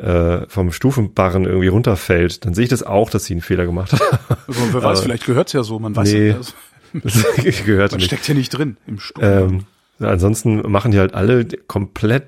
[0.00, 3.92] äh, vom Stufenbarren irgendwie runterfällt, dann sehe ich das auch, dass sie einen Fehler gemacht
[3.92, 4.00] hat.
[4.48, 6.28] Also, wer weiß, vielleicht gehört's ja so, man weiß Nee.
[6.30, 6.54] ja, das,
[7.44, 8.06] Das gehört man nicht.
[8.06, 9.24] steckt ja nicht drin im Sturm.
[9.24, 12.24] Ähm, ansonsten machen die halt alle komplett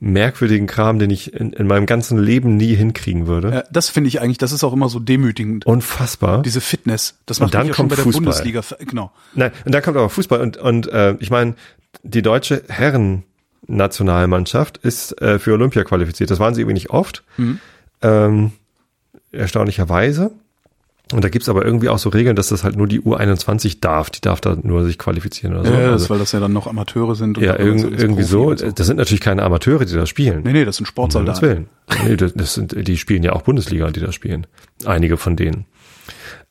[0.00, 3.50] merkwürdigen Kram, den ich in, in meinem ganzen Leben nie hinkriegen würde.
[3.50, 5.64] Ja, das finde ich eigentlich, das ist auch immer so demütigend.
[5.66, 6.42] Unfassbar.
[6.42, 8.22] Diese Fitness, das Und macht dann mich ja schon kommt bei der Fußball.
[8.24, 8.62] Bundesliga.
[8.86, 9.12] Genau.
[9.34, 11.54] Nein, und dann kommt aber Fußball und, und äh, ich meine,
[12.02, 12.62] die deutsche
[13.66, 16.30] Herren-Nationalmannschaft ist äh, für Olympia qualifiziert.
[16.30, 17.22] Das waren sie irgendwie nicht oft.
[17.36, 17.58] Mhm.
[18.02, 18.52] Ähm,
[19.32, 20.32] erstaunlicherweise.
[21.12, 24.08] Und da gibt's aber irgendwie auch so Regeln, dass das halt nur die U21 darf.
[24.08, 25.72] Die darf da nur sich qualifizieren oder so.
[25.72, 27.36] Ja, das, also, weil das ja dann noch Amateure sind.
[27.36, 28.56] und ja, ist irgendwie so.
[28.56, 28.70] so.
[28.70, 30.42] Das sind natürlich keine Amateure, die da spielen.
[30.44, 31.42] Nee, nee, das sind Um Sportsoldaten.
[31.42, 31.66] Willen.
[32.06, 34.46] Nee, das, das sind, die spielen ja auch Bundesliga, die da spielen.
[34.86, 35.66] Einige von denen.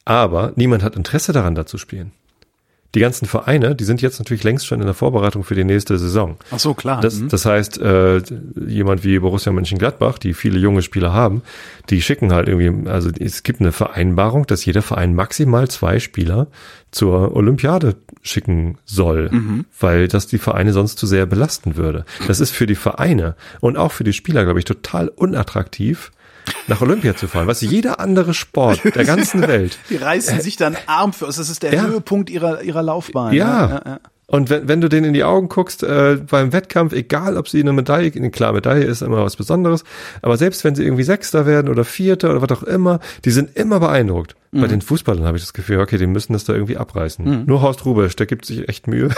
[0.05, 2.11] Aber niemand hat Interesse daran, da zu spielen.
[2.95, 5.97] Die ganzen Vereine, die sind jetzt natürlich längst schon in der Vorbereitung für die nächste
[5.97, 6.37] Saison.
[6.51, 7.01] Ach so, klar.
[7.01, 7.29] Das, Mhm.
[7.29, 8.21] das heißt, äh,
[8.67, 11.41] jemand wie Borussia Mönchengladbach, die viele junge Spieler haben,
[11.89, 16.47] die schicken halt irgendwie, also es gibt eine Vereinbarung, dass jeder Verein maximal zwei Spieler
[16.91, 19.65] zur Olympiade schicken soll, Mhm.
[19.79, 22.05] weil das die Vereine sonst zu sehr belasten würde.
[22.27, 26.11] Das ist für die Vereine und auch für die Spieler, glaube ich, total unattraktiv,
[26.67, 27.47] nach Olympia zu fahren.
[27.47, 31.25] Was jeder andere Sport der ganzen Welt Die reißen sich dann Arm für.
[31.25, 31.85] Das ist der Ja.
[31.85, 33.33] Höhepunkt ihrer, ihrer Laufbahn.
[33.33, 33.69] Ja.
[33.69, 33.99] ja, ja.
[34.25, 37.59] Und wenn, wenn du denen in die Augen guckst, äh, beim Wettkampf, egal ob sie
[37.59, 39.83] eine Medaille, klar, Medaille ist immer was Besonderes,
[40.21, 43.55] aber selbst wenn sie irgendwie Sechster werden oder Vierter oder was auch immer, die sind
[43.55, 44.35] immer beeindruckt.
[44.51, 44.61] Mhm.
[44.61, 47.45] Bei den Fußballern habe ich das Gefühl, okay, die müssen das da irgendwie abreißen.
[47.45, 49.09] Nur Horst Rubesch, der gibt sich echt Mühe.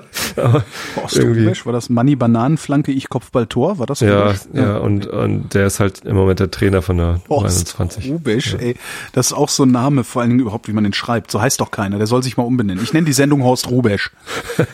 [1.18, 3.80] Rubesch, war das Manni Bananenflanke, ich Kopfball Tor?
[3.80, 4.42] War das ja, Rubesch?
[4.54, 8.12] ja, und, und der ist halt im Moment der Trainer von der Horst 21.
[8.12, 8.76] Rubesch, ey.
[9.14, 11.32] Das ist auch so ein Name, vor allen Dingen überhaupt, wie man den schreibt.
[11.32, 11.98] So heißt doch keiner.
[11.98, 12.84] Der soll sich mal umbenennen.
[12.84, 14.12] Ich nenne die Sendung Horst Rubesch.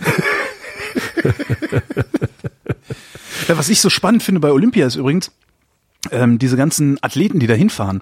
[3.47, 5.31] ja, was ich so spannend finde bei Olympia ist übrigens,
[6.11, 8.01] ähm, diese ganzen Athleten, die da hinfahren,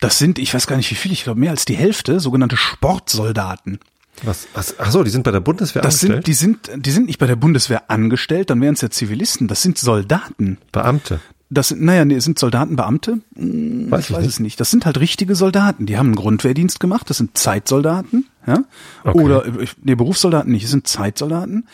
[0.00, 2.56] das sind, ich weiß gar nicht wie viele, ich glaube mehr als die Hälfte, sogenannte
[2.56, 3.80] Sportsoldaten.
[4.24, 6.26] Was, was, ach so, die sind bei der Bundeswehr Das angestellt?
[6.26, 6.32] sind, die
[6.74, 9.78] sind, die sind nicht bei der Bundeswehr angestellt, dann wären es ja Zivilisten, das sind
[9.78, 10.58] Soldaten.
[10.72, 11.20] Beamte.
[11.50, 13.20] Das sind, naja, nee, sind Soldaten Beamte?
[13.36, 14.32] Hm, Weiß ich ich weiß nicht.
[14.34, 14.60] es nicht.
[14.60, 15.86] Das sind halt richtige Soldaten.
[15.86, 17.08] Die haben einen Grundwehrdienst gemacht.
[17.08, 18.64] Das sind Zeitsoldaten, ja.
[19.04, 19.18] Okay.
[19.18, 19.44] Oder
[19.82, 20.64] nee, Berufssoldaten nicht.
[20.64, 21.66] Das sind Zeitsoldaten.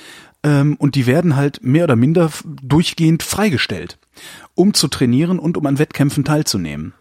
[0.45, 2.31] Ähm, und die werden halt mehr oder minder
[2.63, 3.99] durchgehend freigestellt,
[4.55, 6.93] um zu trainieren und um an Wettkämpfen teilzunehmen.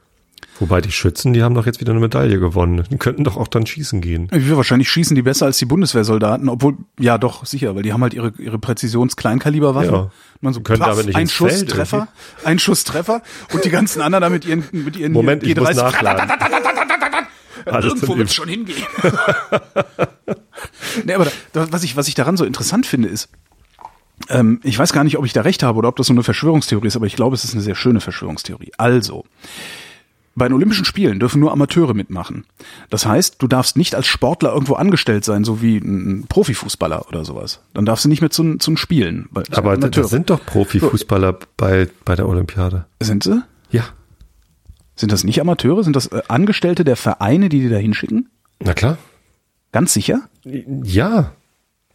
[0.60, 2.84] Wobei die Schützen, die haben doch jetzt wieder eine Medaille gewonnen.
[2.92, 4.30] Die könnten doch auch dann schießen gehen.
[4.32, 8.04] Ja, wahrscheinlich schießen die besser als die Bundeswehrsoldaten, obwohl, ja doch, sicher, weil die haben
[8.04, 9.94] halt ihre, ihre Präzisions-Kleinkaliberwaffen.
[9.94, 10.12] Ja.
[10.42, 12.08] Man so, Können paff, aber nicht ein ins Feld Schusstreffer,
[12.44, 13.22] ein Schusstreffer
[13.54, 16.32] und die ganzen anderen da mit ihren, mit ihren Moment, ich muss G30 nachladen.
[17.66, 18.84] Alles Irgendwo zum wird es schon hingehen.
[21.06, 23.30] nee, aber da, was, ich, was ich daran so interessant finde, ist,
[24.30, 26.24] ähm, ich weiß gar nicht, ob ich da recht habe oder ob das so eine
[26.24, 28.72] Verschwörungstheorie ist, aber ich glaube, es ist eine sehr schöne Verschwörungstheorie.
[28.78, 29.26] Also,
[30.36, 32.46] bei den Olympischen Spielen dürfen nur Amateure mitmachen.
[32.89, 37.24] Das heißt, du darfst nicht als Sportler irgendwo angestellt sein, so wie ein Profifußballer oder
[37.24, 37.62] sowas.
[37.74, 39.30] Dann darfst du nicht mehr zu, zu den Spielen.
[39.52, 42.86] Aber das sind doch Profifußballer bei, bei der Olympiade.
[43.00, 43.43] sind sie?
[43.69, 43.84] Ja.
[44.96, 45.84] Sind das nicht Amateure?
[45.84, 48.30] Sind das äh, Angestellte der Vereine, die die da hinschicken?
[48.60, 48.98] Na klar.
[49.72, 50.22] Ganz sicher?
[50.46, 51.32] Ja.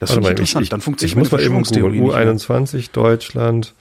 [0.01, 0.65] Das mal, interessant.
[0.65, 2.35] ich, Dann funktioniert ich muss mal meine eben Verschwörungstheorie googeln.
[2.35, 2.59] nicht mehr.
[2.61, 3.75] U21, Deutschland.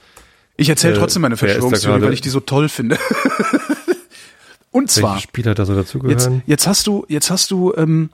[0.56, 2.98] Ich erzähle Äh, trotzdem meine ist Verschwörungstheorie, weil ich die so toll finde.
[4.70, 6.42] Und zwar, Welche Spieler da so jetzt, dazugehören?
[6.46, 8.10] jetzt hast du, jetzt hast du, ähm,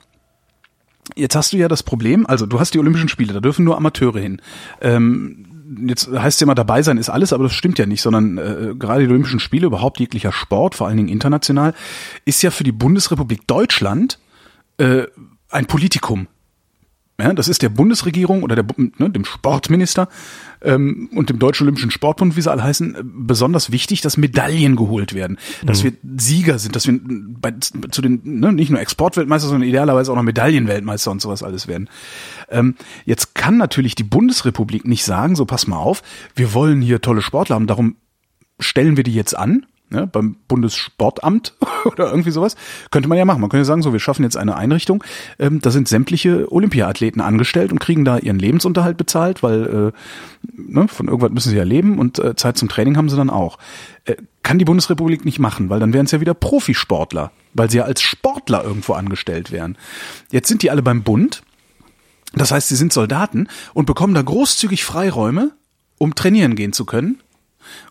[1.15, 3.77] jetzt hast du ja das Problem, also du hast die Olympischen Spiele, da dürfen nur
[3.77, 4.41] Amateure hin.
[4.81, 5.45] Ähm,
[5.87, 8.37] jetzt heißt es ja immer, dabei sein ist alles, aber das stimmt ja nicht, sondern
[8.37, 11.73] äh, gerade die Olympischen Spiele, überhaupt jeglicher Sport, vor allen Dingen international,
[12.23, 14.19] ist ja für die Bundesrepublik Deutschland
[14.77, 15.03] äh,
[15.49, 16.27] ein Politikum.
[17.17, 20.09] Ja, das ist der Bundesregierung oder der, ne, dem Sportminister
[20.61, 25.13] ähm, und dem Deutschen Olympischen Sportbund, wie sie alle heißen, besonders wichtig, dass Medaillen geholt
[25.13, 27.53] werden, dass wir Sieger sind, dass wir bei,
[27.91, 31.89] zu den ne, nicht nur Exportweltmeister, sondern idealerweise auch noch Medaillenweltmeister und sowas alles werden.
[32.49, 32.75] Ähm,
[33.05, 36.03] jetzt kann natürlich die Bundesrepublik nicht sagen, so pass mal auf,
[36.35, 37.95] wir wollen hier tolle Sportler haben, darum
[38.59, 41.53] stellen wir die jetzt an, ne, beim Bundessportamt
[41.85, 42.55] oder irgendwie sowas.
[42.91, 43.41] Könnte man ja machen.
[43.41, 45.03] Man könnte sagen, so, wir schaffen jetzt eine Einrichtung,
[45.39, 50.87] ähm, da sind sämtliche Olympiaathleten angestellt und kriegen da ihren Lebensunterhalt bezahlt, weil äh, ne,
[50.87, 53.57] von irgendwas müssen sie ja leben und äh, Zeit zum Training haben sie dann auch.
[54.05, 57.77] Äh, kann die Bundesrepublik nicht machen, weil dann wären es ja wieder Profisportler, weil sie
[57.77, 59.77] ja als Sportler irgendwo angestellt wären.
[60.31, 61.41] Jetzt sind die alle beim Bund.
[62.33, 65.53] Das heißt, sie sind Soldaten und bekommen da großzügig Freiräume,
[65.97, 67.21] um trainieren gehen zu können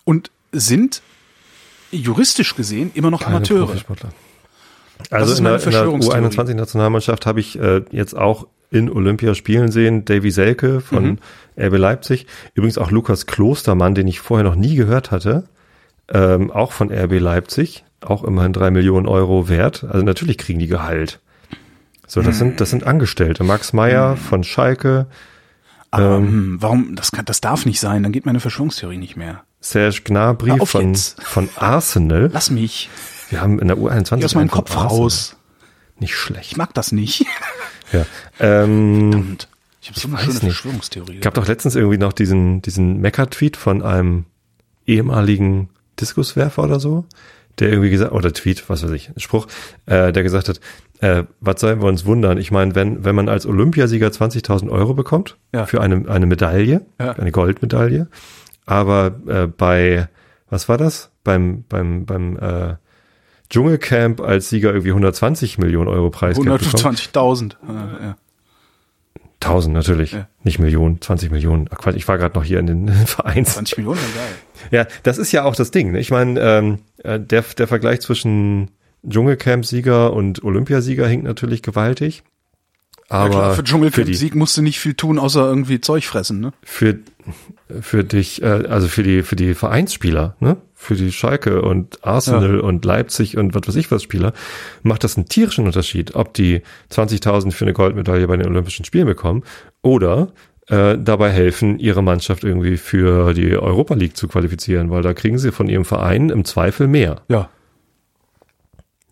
[0.05, 1.03] und sind
[1.95, 3.67] juristisch gesehen immer noch Keine Amateure.
[3.67, 4.11] Profisportler.
[5.03, 6.27] ist Also in meine der, in der Verschwörungstheorie.
[6.27, 11.19] U21-Nationalmannschaft habe ich äh, jetzt auch in Olympia spielen sehen, Davy Selke von Mhm.
[11.59, 12.27] RB Leipzig.
[12.55, 15.45] Übrigens auch Lukas Klostermann, den ich vorher noch nie gehört hatte,
[16.09, 19.85] ähm, auch von RB Leipzig, auch immerhin drei Millionen Euro wert.
[19.89, 21.21] Also natürlich kriegen die Gehalt.
[22.07, 23.45] So, das sind, das sind Angestellte.
[23.45, 24.17] Max Meyer Mhm.
[24.19, 25.07] von Schalke,
[25.91, 26.97] Aber hm, warum?
[26.97, 28.03] Das, kann, das darf nicht sein.
[28.03, 29.43] Dann geht meine Verschwörungstheorie nicht mehr.
[29.65, 31.23] Serge Gnabry Hör auf von, jetzt.
[31.23, 32.29] von Arsenal.
[32.33, 32.91] Lass mich.
[33.31, 35.37] Wir haben in der U21 Geh aus meinem Kopf raus.
[35.99, 36.57] Nicht Ich schlecht.
[36.57, 37.25] mag das nicht.
[37.93, 38.05] Ja.
[38.41, 39.39] Ähm,
[39.81, 40.41] ich habe so eine schöne.
[40.41, 41.21] Verschwörungstheorie.
[41.21, 44.25] gab doch letztens irgendwie noch diesen, diesen Mecker-Tweet von einem
[44.87, 45.69] ehemaligen
[46.01, 47.05] Diskuswerfer oder so,
[47.59, 49.47] der irgendwie gesagt, oder Tweet, was weiß ich, Spruch,
[49.87, 50.61] äh, der gesagt hat,
[51.01, 52.37] äh, was sollen wir uns wundern?
[52.39, 55.65] Ich meine, wenn, wenn man als Olympiasieger 20.000 Euro bekommt Ja.
[55.67, 57.13] für eine, eine Medaille, Ja.
[57.13, 58.09] eine Goldmedaille,
[58.67, 60.09] aber äh, bei,
[60.51, 61.11] was war das?
[61.23, 62.75] Beim, beim, beim äh,
[63.51, 66.37] Dschungelcamp als Sieger irgendwie 120 Millionen Euro bekommt.
[66.37, 67.55] 120.000.
[67.69, 68.17] Ja, ja.
[69.41, 70.27] Tausend natürlich, Ja.
[70.43, 71.69] nicht Millionen, 20 Millionen.
[71.71, 73.55] Ach Quatsch, ich war gerade noch hier in den Vereins.
[73.55, 74.35] 20 Millionen, geil.
[74.71, 75.93] Ja, das ist ja auch das Ding.
[75.93, 76.01] Ne?
[76.01, 78.71] Ich meine, ähm, äh, der, der Vergleich zwischen
[79.07, 82.23] Dschungelcamp-Sieger und Olympiasieger hinkt natürlich gewaltig.
[83.11, 86.53] Aber ja, klar, für Dschungelcamp-Sieg musst du nicht viel tun, außer irgendwie Zeug fressen, ne?
[86.63, 86.99] für,
[87.81, 90.57] für dich, äh, also für die, für die Vereinsspieler, ne?
[90.75, 94.35] für die Schalke und Arsenal und Leipzig und was weiß ich was Spieler,
[94.83, 99.07] macht das einen tierischen Unterschied, ob die 20.000 für eine Goldmedaille bei den Olympischen Spielen
[99.07, 99.45] bekommen
[99.83, 100.33] oder
[100.69, 105.39] äh, dabei helfen, ihre Mannschaft irgendwie für die Europa League zu qualifizieren, weil da kriegen
[105.39, 107.23] sie von ihrem Verein im Zweifel mehr.
[107.29, 107.49] Ja.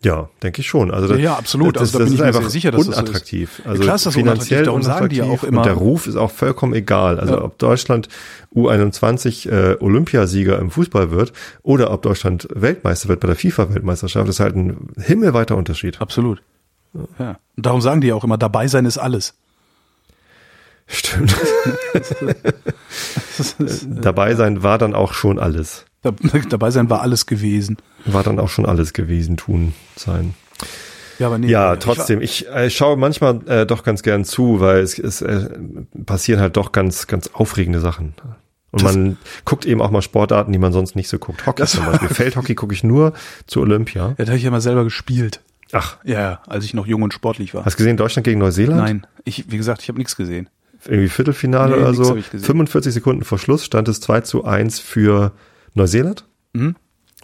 [0.03, 0.91] Ja, denke ich schon.
[0.91, 1.75] Also Ja, ja, absolut.
[1.77, 3.61] Das, Also da das bin ist einfach sicher, dass das so unattraktiv.
[3.65, 5.73] Also klar ist das finanziell unattraktiv, darum sagen die ja unattraktiv auch immer- Und der
[5.75, 7.19] Ruf ist auch vollkommen egal.
[7.19, 7.41] Also Ja.
[7.43, 8.09] ob Deutschland
[8.53, 14.39] U21 äh, Olympiasieger im Fußball wird oder ob Deutschland Weltmeister wird bei der FIFA-Weltmeisterschaft, ist
[14.39, 16.01] halt ein himmelweiter Unterschied.
[16.01, 16.41] Absolut.
[17.17, 17.37] Ja.
[17.55, 19.33] Und darum sagen die ja auch immer, dabei sein ist alles.
[20.87, 21.33] Stimmt.
[23.37, 25.85] Das ist, äh, Dabei sein war dann auch schon alles.
[26.03, 26.11] Da,
[26.49, 27.77] dabei sein war alles gewesen.
[28.05, 30.33] War dann auch schon alles gewesen, tun, sein.
[31.19, 31.47] Ja, aber nee.
[31.47, 32.21] Ja, trotzdem.
[32.21, 35.49] Ich, äh, schaue manchmal äh, doch ganz gern zu, weil es, es äh,
[36.05, 38.13] passieren halt doch ganz, ganz aufregende Sachen.
[38.71, 41.45] Und Das- man guckt eben auch mal Sportarten, die man sonst nicht so guckt.
[41.45, 42.09] Hockey zum Beispiel.
[42.13, 43.13] Feldhockey gucke ich nur
[43.45, 44.09] zu Olympia.
[44.17, 45.39] Ja, da habe ich ja mal selber gespielt.
[45.71, 47.63] Ach, Ja, als ich noch jung und sportlich war.
[47.65, 48.79] hast du gesehen, Deutschland gegen Neuseeland?
[48.81, 50.49] Nein, ich, wie gesagt, ich habe nichts gesehen.
[50.85, 52.09] Irgendwie Viertelfinale Nee, oder so.
[52.09, 52.45] hab ich gesehen.
[52.45, 55.31] 45 Sekunden vor Schluss stand es 2 zu 1 für
[55.73, 56.25] Neuseeland.
[56.53, 56.75] Mhm.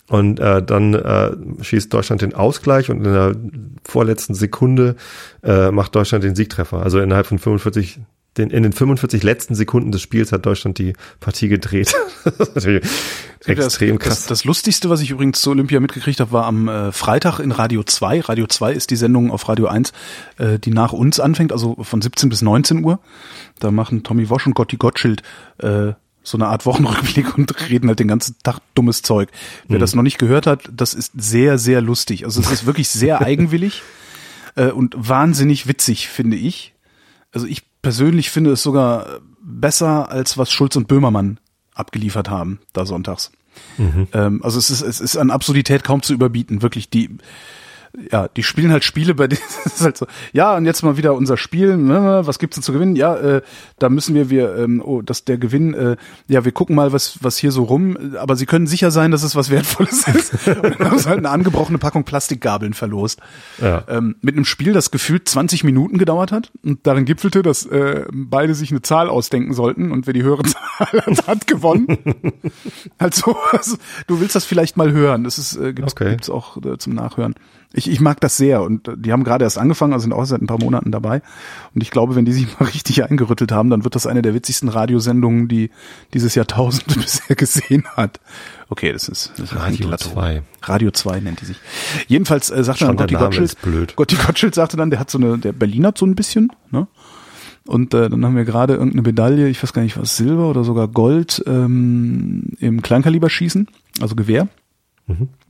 [0.09, 1.31] Und äh, dann äh,
[1.61, 3.35] schießt Deutschland den Ausgleich und in der
[3.83, 4.95] vorletzten Sekunde
[5.43, 6.81] äh, macht Deutschland den Siegtreffer.
[6.81, 7.99] Also innerhalb von 45,
[8.35, 11.93] den, in den 45 letzten Sekunden des Spiels hat Deutschland die Partie gedreht.
[12.25, 12.81] extrem
[13.45, 13.99] das, krass.
[13.99, 17.51] Das, das Lustigste, was ich übrigens zu Olympia mitgekriegt habe, war am äh, Freitag in
[17.51, 18.21] Radio 2.
[18.21, 19.93] Radio 2 ist die Sendung auf Radio 1,
[20.39, 22.99] äh, die nach uns anfängt, also von 17 bis 19 Uhr.
[23.59, 25.21] Da machen Tommy Wosch und Gotti Gottschild
[25.59, 29.29] äh, so eine Art Wochenrückblick und reden halt den ganzen Tag dummes Zeug.
[29.67, 29.81] Wer Mhm.
[29.81, 32.25] das noch nicht gehört hat, das ist sehr, sehr lustig.
[32.25, 33.81] Also es ist wirklich sehr eigenwillig
[34.55, 36.73] äh, und wahnsinnig witzig, finde ich.
[37.31, 41.39] Also ich persönlich finde es sogar besser, als was Schulz und Böhmermann
[41.73, 43.31] abgeliefert haben, da sonntags.
[44.13, 47.09] Ähm, also es ist, es ist an Absurdität kaum zu überbieten, wirklich die,
[48.11, 50.97] ja, die spielen halt Spiele, bei denen es ist halt so, ja, und jetzt mal
[50.97, 52.95] wieder unser Spiel, ne, was gibt's denn zu gewinnen?
[52.95, 53.41] Ja, äh,
[53.79, 55.97] da müssen wir, wir, ähm, oh, dass der Gewinn, äh,
[56.27, 59.23] ja, wir gucken mal, was, was hier so rum, aber sie können sicher sein, dass
[59.23, 60.47] es was Wertvolles ist.
[60.47, 63.19] und dann haben sie halt eine angebrochene Packung Plastikgabeln verlost.
[63.59, 63.83] Ja.
[63.87, 68.05] Ähm, mit einem Spiel, das gefühlt 20 Minuten gedauert hat und darin gipfelte, dass äh,
[68.11, 71.97] beide sich eine Zahl ausdenken sollten und wer die höhere Zahl hat, hat gewonnen.
[72.97, 75.23] also, also, du willst das vielleicht mal hören.
[75.23, 76.11] Das ist äh, gibt's, Okay.
[76.11, 77.35] gibt's auch äh, zum Nachhören.
[77.71, 80.25] Ich, ich mag das sehr und äh, die haben gerade erst angefangen, also sind auch
[80.25, 81.21] seit ein paar Monaten dabei.
[81.75, 84.33] Und ich glaube, wenn die sich mal richtig eingerüttelt haben, dann wird das eine der
[84.33, 85.69] witzigsten Radiosendungen, die
[86.13, 88.19] dieses Jahrtausend bisher gesehen hat.
[88.69, 90.11] Okay, das ist, das Radio Plateau.
[90.11, 90.41] 2.
[90.63, 91.57] Radio 2 nennt die sich.
[92.07, 93.95] Jedenfalls äh, sagte Schon dann Gotti Gottschild, blöd.
[93.95, 96.87] Gotti Gottschild sagte dann, der hat so eine, der Berlin hat so ein bisschen, ne?
[97.67, 100.63] Und äh, dann haben wir gerade irgendeine Medaille, ich weiß gar nicht was, Silber oder
[100.63, 103.67] sogar Gold ähm, im Kleinkaliberschießen,
[104.01, 104.47] also Gewehr,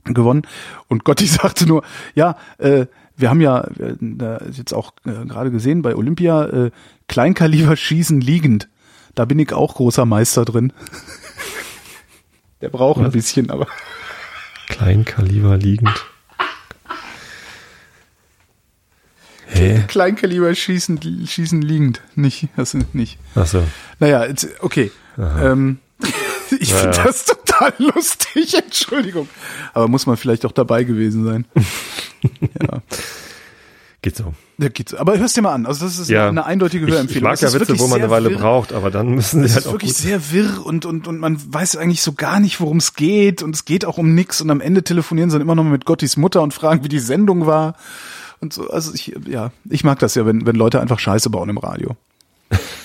[0.04, 0.42] gewonnen.
[0.88, 1.82] Und Gotti sagte nur,
[2.14, 3.96] ja, äh, wir haben ja äh,
[4.52, 6.70] jetzt auch äh, gerade gesehen bei Olympia äh,
[7.08, 8.68] Kleinkaliberschießen liegend.
[9.14, 10.72] Da bin ich auch großer Meister drin.
[12.60, 13.66] Der braucht ein bisschen, aber
[14.68, 16.06] Kleinkaliber liegend.
[19.46, 19.82] Hä?
[19.88, 22.00] Kleinkaliber schießen, schießen liegend.
[22.14, 23.18] Nicht, das sind nicht.
[23.34, 23.64] Ach so.
[23.98, 24.26] Naja,
[24.60, 24.92] okay.
[25.18, 25.78] Ähm,
[26.60, 27.04] ich Ja, finde ja.
[27.04, 29.28] das total lustig, Entschuldigung.
[29.74, 31.44] Aber muss man vielleicht auch dabei gewesen sein.
[32.62, 32.82] ja,
[34.02, 34.32] Geht so.
[34.56, 34.94] da geht's.
[34.94, 35.66] Aber hörst dir mal an.
[35.66, 36.26] Also das ist Ja.
[36.28, 37.18] eine eindeutige Ich, Hörempfehlung.
[37.18, 38.38] ich mag Es ja Witze, wo man eine Weile wirr.
[38.38, 41.36] braucht, aber dann müssen Es sie halt ist wirklich sehr wirr und, und, und man
[41.52, 43.42] weiß eigentlich so gar nicht, worum es geht.
[43.42, 44.40] Und es geht auch um nix.
[44.40, 46.98] Und am Ende telefonieren sie dann immer noch mit Gottis Mutter und fragen, wie die
[46.98, 47.74] Sendung war.
[48.40, 51.50] Und so, also ich, ja, ich mag das ja, wenn, wenn Leute einfach Scheiße bauen
[51.50, 51.94] im Radio.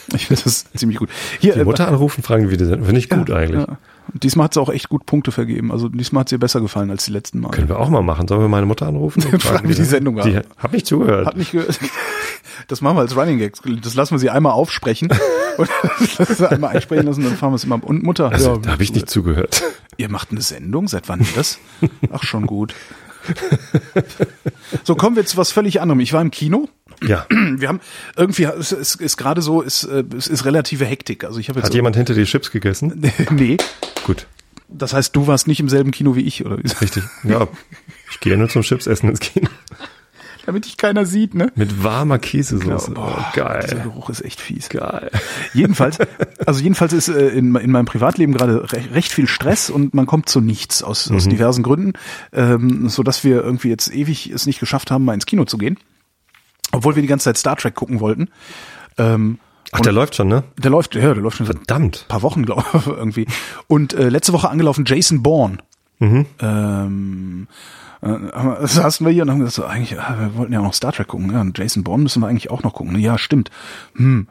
[0.16, 1.10] Ich finde das ziemlich gut.
[1.40, 2.84] Hier, Die äh, Mutter anrufen, fragen, wie die sind.
[2.86, 3.66] Finde ich gut eigentlich.
[3.68, 3.78] Ja.
[4.14, 5.72] Diesmal hat sie auch echt gut Punkte vergeben.
[5.72, 7.50] Also diesmal hat sie ihr besser gefallen als die letzten Mal.
[7.50, 8.28] Können wir auch mal machen.
[8.28, 9.24] Sollen wir meine Mutter anrufen?
[9.32, 10.24] und Fragen, wie die Sendung war.
[10.24, 11.26] Die hat nicht zugehört.
[11.26, 11.80] Hat nicht gehört.
[12.68, 13.54] Das machen wir als Running Gag.
[13.84, 15.10] Das lassen wir sie einmal aufsprechen
[15.58, 15.70] und
[16.18, 17.84] lassen sie einmal einsprechen lassen, dann fahren wir es immer.
[17.84, 19.62] Und Mutter, also, ja, da habe ich nicht zugehört.
[19.98, 20.88] Ihr macht eine Sendung?
[20.88, 21.60] Seit wann das?
[22.12, 22.74] Ach, schon gut.
[24.84, 26.00] So, kommen wir zu was völlig anderem.
[26.00, 26.70] Ich war im Kino.
[27.04, 27.26] Ja.
[27.30, 27.80] Wir haben
[28.16, 31.24] irgendwie, es ist, ist gerade so, ist, äh, es ist relative Hektik.
[31.24, 33.12] Also ich habe jetzt Hat jemand hinter die Chips gegessen?
[33.32, 33.58] nee.
[34.06, 34.28] Gut.
[34.68, 36.68] Das heißt, du warst nicht im selben Kino wie ich, oder wie?
[36.82, 37.04] Richtig.
[37.24, 37.48] Ja.
[38.12, 39.50] Ich gehe nur zum Chips essen ins Kino.
[40.46, 41.52] Damit dich keiner sieht, ne?
[41.56, 42.88] Mit warmer Käsesoße.
[42.92, 43.02] Genau.
[43.02, 43.62] Boah, oh, geil.
[43.64, 44.70] Dieser Geruch ist echt fies.
[44.70, 45.12] Geil.
[45.54, 45.98] Jedenfalls,
[46.46, 50.06] also jedenfalls ist äh, in, in meinem Privatleben gerade recht, recht viel Stress und man
[50.06, 51.94] kommt zu nichts aus, aus diversen Gründen,
[52.34, 55.58] ähm, so dass wir irgendwie jetzt ewig es nicht geschafft haben, mal ins Kino zu
[55.58, 55.78] gehen,
[56.72, 58.30] obwohl wir die ganze Zeit Star Trek gucken wollten.
[58.98, 59.40] Ähm,
[59.72, 60.44] Ach, der läuft schon, ne?
[60.58, 62.06] der läuft, ja, der läuft schon Verdammt.
[62.08, 63.28] paar Wochen, glaube ich, irgendwie.
[63.68, 65.58] Und äh, letzte Woche angelaufen Jason Bourne.
[66.00, 67.48] Ähm,
[68.02, 68.08] äh,
[68.68, 70.92] saßen wir hier und haben gesagt, so, eigentlich, ja, wir wollten ja auch noch Star
[70.92, 71.32] Trek gucken.
[71.32, 72.98] Ja, und Jason Bourne müssen wir eigentlich auch noch gucken.
[73.00, 73.50] Ja, stimmt.
[73.96, 74.28] Hm.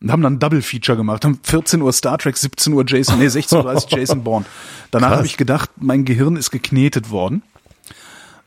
[0.00, 1.24] Und haben dann Double Feature gemacht.
[1.24, 4.46] Haben 14 Uhr Star Trek, 17 Uhr Jason, nee, 16.30 Uhr Jason Bourne.
[4.92, 7.42] Danach habe ich gedacht, mein Gehirn ist geknetet worden.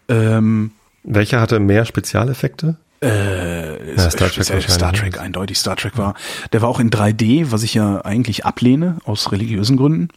[0.08, 0.72] Ähm,
[1.04, 2.78] Welcher hatte mehr Spezialeffekte?
[3.04, 4.98] äh, Ja, Star Trek Star ne?
[4.98, 6.14] Trek, eindeutig Star Trek war.
[6.54, 10.10] Der war auch in 3D, was ich ja eigentlich ablehne, aus religiösen Gründen.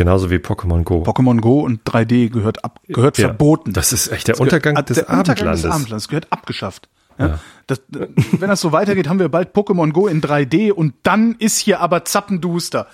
[0.00, 1.02] Genauso wie Pokémon Go.
[1.02, 3.74] Pokémon Go und 3D gehört ab, gehört Ja, verboten.
[3.74, 6.88] Das ist echt der gehört- Untergang ah, des der Untergang des Abendlandes gehört abgeschafft.
[7.18, 7.26] Ja?
[7.26, 7.38] Ja.
[7.66, 8.06] Das, äh,
[8.38, 11.80] wenn das so weitergeht, haben wir bald Pokémon Go in 3D und dann ist hier
[11.80, 12.86] aber zappenduster.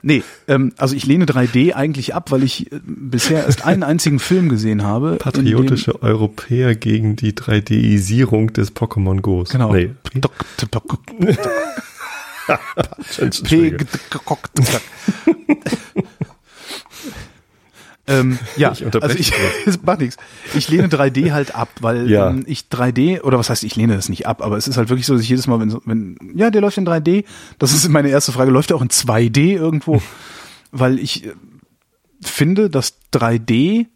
[0.00, 4.18] Nee, ähm, also ich lehne 3D eigentlich ab, weil ich äh, bisher erst einen einzigen
[4.18, 5.16] Film gesehen habe.
[5.16, 9.50] Patriotische Europäer gegen die 3D-Isierung des Pokémon Go's.
[9.50, 9.74] Dem, genau.
[9.74, 9.90] Nee.
[18.10, 19.32] Ähm, ja, Ich also ich,
[19.66, 20.16] es macht nichts.
[20.54, 22.28] Ich lehne 3D halt ab, weil Ja.
[22.30, 24.88] ähm, ich 3D, oder was heißt, ich lehne das nicht ab, aber es ist halt
[24.88, 27.24] wirklich so, dass ich jedes Mal, wenn, wenn ja, der läuft in 3D,
[27.58, 30.02] das ist meine erste Frage, läuft er auch in 2D irgendwo?
[30.72, 31.32] weil ich äh,
[32.22, 33.86] finde, dass 3D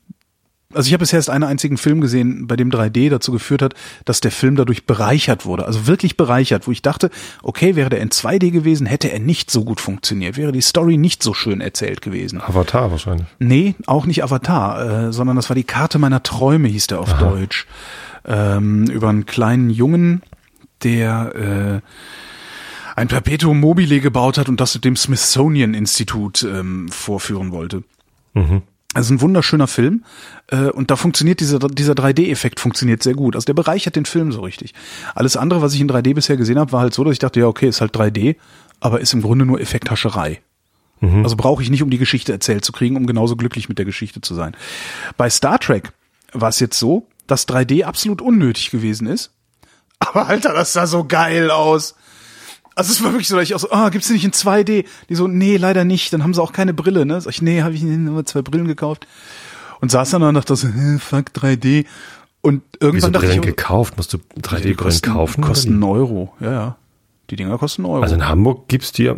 [0.74, 3.74] also ich habe bisher erst einen einzigen Film gesehen, bei dem 3D dazu geführt hat,
[4.04, 5.66] dass der Film dadurch bereichert wurde.
[5.66, 7.10] Also wirklich bereichert, wo ich dachte,
[7.42, 10.96] okay, wäre der in 2D gewesen, hätte er nicht so gut funktioniert, wäre die Story
[10.96, 12.40] nicht so schön erzählt gewesen.
[12.40, 13.26] Avatar wahrscheinlich.
[13.38, 17.12] Nee, auch nicht Avatar, äh, sondern das war die Karte meiner Träume, hieß der auf
[17.14, 17.66] Deutsch.
[18.26, 20.22] Ähm, über einen kleinen Jungen,
[20.82, 21.88] der äh,
[22.96, 27.82] ein Perpetuum mobile gebaut hat und das dem Smithsonian Institut ähm, vorführen wollte.
[28.94, 30.04] Also ein wunderschöner Film
[30.48, 33.34] äh, und da funktioniert dieser, dieser 3D-Effekt funktioniert sehr gut.
[33.34, 34.72] Also der bereichert den Film so richtig.
[35.14, 37.40] Alles andere, was ich in 3D bisher gesehen habe, war halt so, dass ich dachte,
[37.40, 38.36] ja okay, ist halt 3D,
[38.80, 40.40] aber ist im Grunde nur Effekthascherei.
[41.22, 43.84] Also brauche ich nicht, um die Geschichte erzählt zu kriegen, um genauso glücklich mit der
[43.84, 44.56] Geschichte zu sein.
[45.16, 45.92] Bei Star Trek
[46.32, 49.32] war es jetzt so, dass 3D absolut unnötig gewesen ist.
[49.98, 51.94] Aber Alter, das sah so geil aus.
[52.74, 54.84] Also es war wirklich so, dass ich auch so, ah, gibt's den nicht in 2D?
[55.08, 56.12] Die so, nee, leider nicht.
[56.12, 57.20] Dann haben sie auch keine Brille, ne?
[57.20, 59.06] Sag ich, nee, habe ich nur zwei Brillen gekauft.
[59.80, 61.84] Und saß dann da und dachte so, hä, fuck 3D.
[62.40, 63.96] Und Wieso irgendwann dachte Brillen ich, gekauft?
[63.96, 65.40] Musst du die 3D-Brillen kosten, kaufen?
[65.42, 66.76] kosten einen Euro, ja, ja.
[67.30, 68.02] Die Dinger kosten Euro.
[68.02, 69.10] Also in Hamburg gibt's die,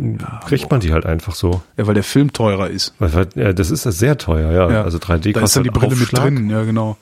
[0.46, 1.62] kriegt man die halt einfach so.
[1.76, 2.94] ja, weil der Film teurer ist.
[3.00, 4.70] Weil, ja, das ist sehr teuer, ja.
[4.70, 4.82] Ja.
[4.84, 6.22] Also 3D da kostet ist dann die Brille mit Aufschlag.
[6.24, 6.96] drin, ja, genau.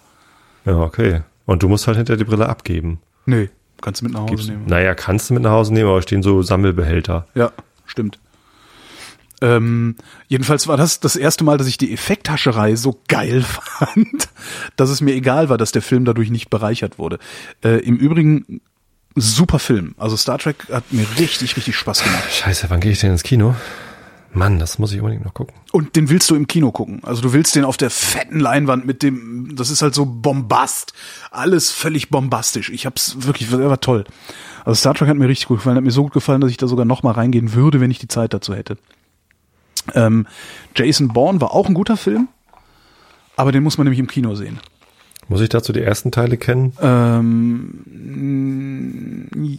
[0.64, 1.20] Ja, okay.
[1.44, 3.00] Und du musst halt hinter die Brille abgeben.
[3.26, 3.50] Nee,
[3.84, 4.64] kannst du mit nach Hause Gibt's, nehmen.
[4.66, 7.26] naja, kannst du mit nach Hause nehmen, aber stehen so Sammelbehälter.
[7.34, 7.52] Ja,
[7.86, 8.18] stimmt.
[9.42, 13.42] Ähm, jedenfalls war das das erste Mal, dass ich die Effekthascherei so geil
[13.78, 14.28] fand,
[14.76, 17.18] dass es mir egal war, dass der Film dadurch nicht bereichert wurde.
[17.62, 18.60] Äh, Im Übrigen
[19.16, 19.94] super Film.
[19.98, 22.32] Also Star Trek hat mir richtig, richtig Spaß gemacht.
[22.32, 23.54] Scheiße, wann gehe ich denn ins Kino?
[24.34, 25.54] Mann, das muss ich unbedingt noch gucken.
[25.72, 27.00] Und den willst du im Kino gucken.
[27.04, 30.92] Also du willst den auf der fetten Leinwand mit dem, das ist halt so Bombast.
[31.30, 32.70] Alles völlig bombastisch.
[32.70, 34.04] Ich hab's wirklich, der war toll.
[34.64, 36.56] Also Star Trek hat mir richtig gut gefallen, hat mir so gut gefallen, dass ich
[36.56, 38.76] da sogar noch mal reingehen würde, wenn ich die Zeit dazu hätte.
[39.94, 40.26] Ähm,
[40.74, 42.28] Jason Bourne war auch ein guter Film,
[43.36, 44.58] aber den muss man nämlich im Kino sehen.
[45.28, 46.72] Muss ich dazu die ersten Teile kennen?
[46.80, 47.84] Ähm,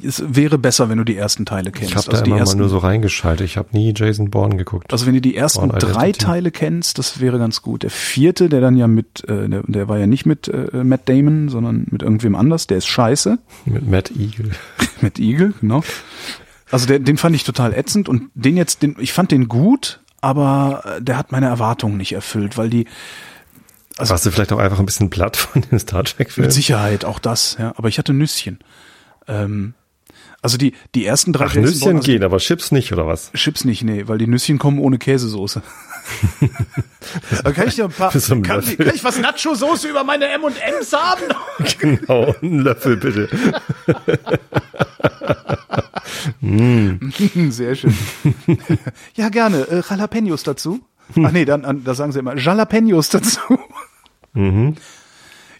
[0.05, 1.91] es wäre besser, wenn du die ersten Teile kennst.
[1.91, 3.45] Ich habe da also die immer ersten, mal nur so reingeschaltet.
[3.45, 4.91] Ich habe nie Jason Bourne geguckt.
[4.91, 6.25] Also wenn du die ersten Born drei Identity.
[6.25, 7.83] Teile kennst, das wäre ganz gut.
[7.83, 11.09] Der vierte, der dann ja mit, äh, der, der war ja nicht mit äh, Matt
[11.09, 13.39] Damon, sondern mit irgendwem anders, der ist scheiße.
[13.65, 14.51] Mit Matt Eagle.
[15.01, 15.83] mit Eagle, genau.
[16.71, 20.01] Also der, den fand ich total ätzend und den jetzt, den, ich fand den gut,
[20.21, 22.85] aber äh, der hat meine Erwartungen nicht erfüllt, weil die
[23.97, 26.47] Also- Warst du vielleicht auch einfach ein bisschen platt von den Star Trek-Filmen?
[26.47, 27.73] mit Sicherheit auch das, ja.
[27.77, 28.59] Aber ich hatte Nüsschen.
[29.27, 29.73] Ähm,
[30.41, 33.07] also die, die ersten drei Ach, Jason Nüsschen Bourne- also gehen, aber Chips nicht, oder
[33.07, 33.31] was?
[33.33, 35.61] Chips nicht, nee, weil die Nüsschen kommen ohne Käsesoße.
[37.39, 38.61] Aber kann ich dir ein paar, kann, kann
[38.93, 41.23] ich was Nacho-Soße über meine M&M's haben?
[41.79, 43.27] Genau, einen Löffel bitte.
[47.51, 47.95] Sehr schön.
[49.15, 49.61] ja, gerne.
[49.67, 50.79] Äh, Jalapenos dazu.
[51.23, 53.39] Ach nee, dann, dann da sagen sie immer Jalapenos dazu.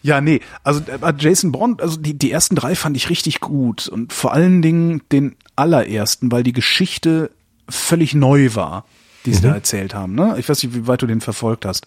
[0.02, 3.88] Ja, nee, also äh, Jason Bourne, also die, die ersten drei fand ich richtig gut
[3.88, 7.30] und vor allen Dingen den allerersten, weil die Geschichte
[7.68, 8.84] völlig neu war.
[9.24, 10.14] die sie da erzählt haben.
[10.14, 10.36] Ne?
[10.38, 11.86] Ich weiß nicht, wie weit du den verfolgt hast.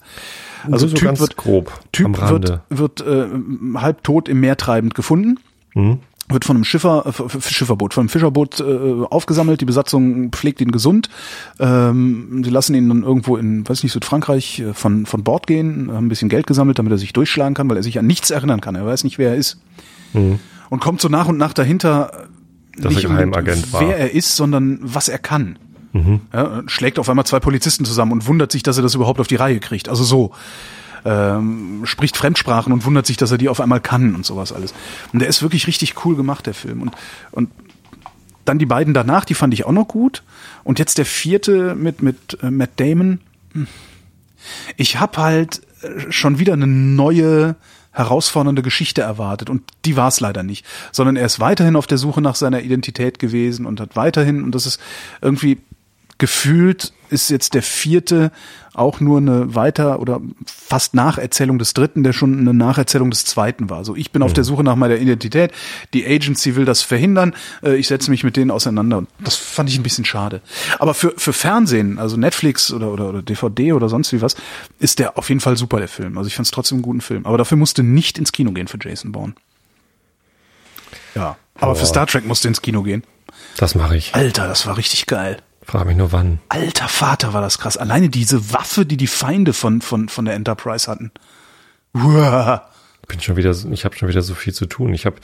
[0.69, 3.27] Also so Typ ganz wird, grob Typ wird, wird äh,
[3.75, 5.39] halb tot im Meer treibend gefunden.
[5.73, 5.99] Mhm.
[6.31, 8.63] Wird von einem Schiffer, äh, Schifferboot, von einem Fischerboot äh,
[9.09, 9.61] aufgesammelt.
[9.61, 11.09] Die Besatzung pflegt ihn gesund.
[11.59, 15.91] Ähm, sie lassen ihn dann irgendwo in, weiß nicht, Südfrankreich äh, von, von Bord gehen,
[15.91, 18.29] haben ein bisschen Geld gesammelt, damit er sich durchschlagen kann, weil er sich an nichts
[18.29, 18.75] erinnern kann.
[18.75, 19.59] Er weiß nicht, wer er ist.
[20.13, 22.11] Und kommt so nach und nach dahinter,
[22.79, 22.83] Mhm.
[22.83, 23.09] Dass nicht er
[23.73, 23.81] war.
[23.81, 25.57] wer er ist, sondern was er kann.
[25.91, 26.21] Mhm.
[26.31, 29.27] Ja, schlägt auf einmal zwei Polizisten zusammen und wundert sich, dass er das überhaupt auf
[29.27, 29.89] die Reihe kriegt.
[29.89, 30.31] Also so.
[31.05, 34.73] Ähm, spricht Fremdsprachen und wundert sich, dass er die auf einmal kann und sowas alles.
[35.13, 36.81] Und der ist wirklich richtig cool gemacht, der Film.
[36.81, 36.93] Und,
[37.31, 37.49] und
[38.45, 40.23] dann die beiden danach, die fand ich auch noch gut.
[40.63, 43.19] Und jetzt der vierte mit, mit äh, Matt Damon.
[44.77, 47.55] Ich habe halt äh, schon wieder eine neue
[47.91, 51.97] herausfordernde Geschichte erwartet und die war es leider nicht, sondern er ist weiterhin auf der
[51.97, 54.79] Suche nach seiner Identität gewesen und hat weiterhin und das ist
[55.21, 55.57] irgendwie
[56.17, 58.31] gefühlt ist jetzt der vierte
[58.73, 63.69] auch nur eine weiter oder fast Nacherzählung des dritten, der schon eine Nacherzählung des zweiten
[63.69, 63.83] war.
[63.83, 65.51] So, ich bin auf der Suche nach meiner Identität,
[65.93, 69.69] die Agency will das verhindern, äh, ich setze mich mit denen auseinander und das fand
[69.69, 70.41] ich ein bisschen schade.
[70.77, 74.35] Aber für, für Fernsehen, also Netflix oder, oder, oder DVD oder sonst wie was,
[74.79, 76.17] ist der auf jeden Fall super, der Film.
[76.17, 77.25] Also ich fand es trotzdem einen guten Film.
[77.25, 79.33] Aber dafür musste nicht ins Kino gehen für Jason Bourne.
[81.15, 81.37] Ja.
[81.55, 81.87] Aber für Boah.
[81.87, 83.03] Star Trek musste ins Kino gehen.
[83.57, 84.15] Das mache ich.
[84.15, 85.37] Alter, das war richtig geil.
[85.69, 86.39] Frag mich nur wann.
[86.49, 87.77] Alter Vater, war das krass.
[87.77, 91.11] Alleine diese Waffe, die die Feinde von, von, von der Enterprise hatten.
[91.93, 92.67] Uah.
[93.07, 94.95] Bin schon wieder, ich habe schon wieder so viel zu tun.
[94.95, 95.17] Ich habe,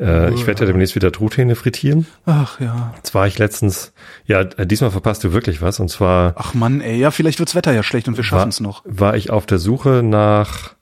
[0.00, 2.06] äh, ich werde ja demnächst wieder Truthähne frittieren.
[2.24, 2.94] Ach ja.
[2.96, 3.92] Jetzt war ich letztens,
[4.24, 5.78] ja, äh, diesmal verpasst du wirklich was.
[5.78, 6.98] Und zwar Ach Mann, ey.
[6.98, 8.82] Ja, vielleicht wird's Wetter ja schlecht und wir war, schaffen's noch.
[8.86, 10.74] war ich auf der Suche nach,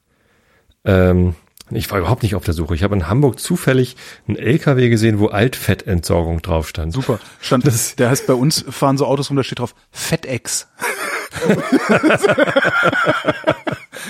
[0.84, 1.34] ähm,
[1.70, 2.74] ich war überhaupt nicht auf der Suche.
[2.74, 3.96] Ich habe in Hamburg zufällig
[4.26, 6.92] einen LKW gesehen, wo Altfettentsorgung drauf stand.
[6.92, 7.18] Super.
[7.40, 7.64] Stand,
[7.98, 10.68] der heißt bei uns fahren so Autos rum, da steht drauf Fettex.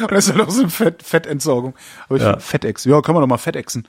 [0.03, 1.75] Und das ist ja noch so eine Fett, Fettentsorgung.
[2.09, 2.39] Aber ich Ja.
[2.39, 2.85] Fettex.
[2.85, 3.87] Ja, kann man doch mal Fettexen.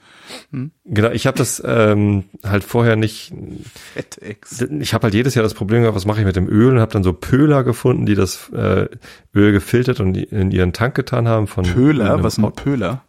[0.84, 3.32] Genau, ich habe das ähm, halt vorher nicht.
[3.94, 4.62] Fettex.
[4.80, 6.80] Ich habe halt jedes Jahr das Problem gehabt, was mache ich mit dem Öl und
[6.80, 8.88] habe dann so Pöler gefunden, die das äh,
[9.34, 12.14] Öl gefiltert und in ihren Tank getan haben von Pöler?
[12.14, 13.02] einem Was ist ein Pöler?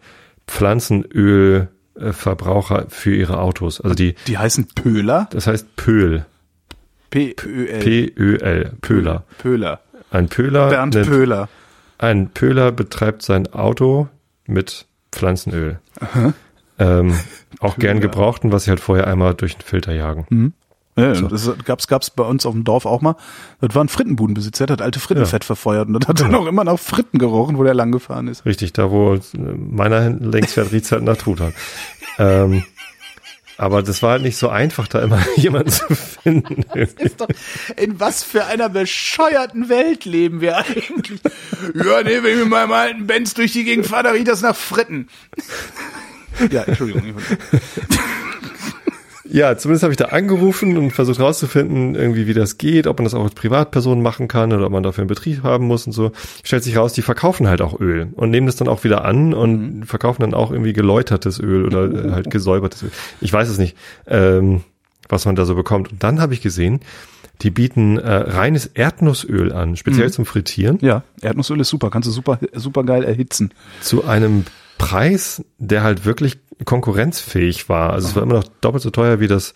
[0.47, 3.81] Pflanzenölverbraucher für ihre Autos.
[3.81, 5.27] Also die, Die heißen Pöler?
[5.31, 6.25] das heißt Pöl,
[7.09, 7.79] P-Ö-L.
[7.79, 9.23] P-Ö-L, Pöler.
[9.37, 9.79] Pöler.
[10.11, 11.49] Ein Pöler, Bernd nennt- Pöhler.
[11.97, 14.07] ein Pöler betreibt sein Auto
[14.45, 15.79] mit Pflanzenöl.
[16.79, 17.13] Ähm,
[17.59, 18.09] auch gern Pöler.
[18.09, 20.53] gebrauchten, was sie halt vorher einmal durch den Filter jagen.
[20.95, 23.15] Ja, das gab's, gab's bei uns auf dem Dorf auch mal.
[23.61, 26.63] Das war ein Frittenbudenbesitzer, der hat alte Frittenfett verfeuert und das hat dann auch immer
[26.63, 28.45] nach Fritten gerochen, wo der lang gefahren ist.
[28.45, 31.53] Richtig, da wo äh, meiner längs fährt, riecht's halt nach Truthahn.
[32.19, 32.63] ähm,
[33.57, 36.63] aber das war halt nicht so einfach, da immer jemanden zu finden.
[36.73, 37.27] Ist doch,
[37.77, 41.21] in was für einer bescheuerten Welt leben wir eigentlich?
[41.75, 44.41] Ja, nee, wenn ich mit meinem alten Benz durch die Gegend fahre, da riecht das
[44.41, 45.07] nach Fritten.
[46.51, 47.15] Ja, Entschuldigung.
[49.33, 53.05] Ja, zumindest habe ich da angerufen und versucht rauszufinden, irgendwie wie das geht, ob man
[53.05, 55.91] das auch als Privatperson machen kann oder ob man dafür einen Betrieb haben muss und
[55.93, 56.11] so.
[56.43, 59.33] Stellt sich raus, die verkaufen halt auch Öl und nehmen das dann auch wieder an
[59.33, 62.91] und verkaufen dann auch irgendwie geläutertes Öl oder äh, halt gesäubertes Öl.
[63.21, 63.75] Ich weiß es nicht,
[64.05, 64.61] ähm,
[65.09, 65.91] was man da so bekommt.
[65.91, 66.81] Und dann habe ich gesehen,
[67.41, 72.11] die bieten äh, reines Erdnussöl an, speziell zum Frittieren, Ja, Erdnussöl ist super, kannst du
[72.11, 73.49] super, super geil erhitzen.
[73.81, 74.45] zu einem
[74.85, 77.93] Preis, der halt wirklich konkurrenzfähig war.
[77.93, 79.53] Also es war immer noch doppelt so teuer wie das,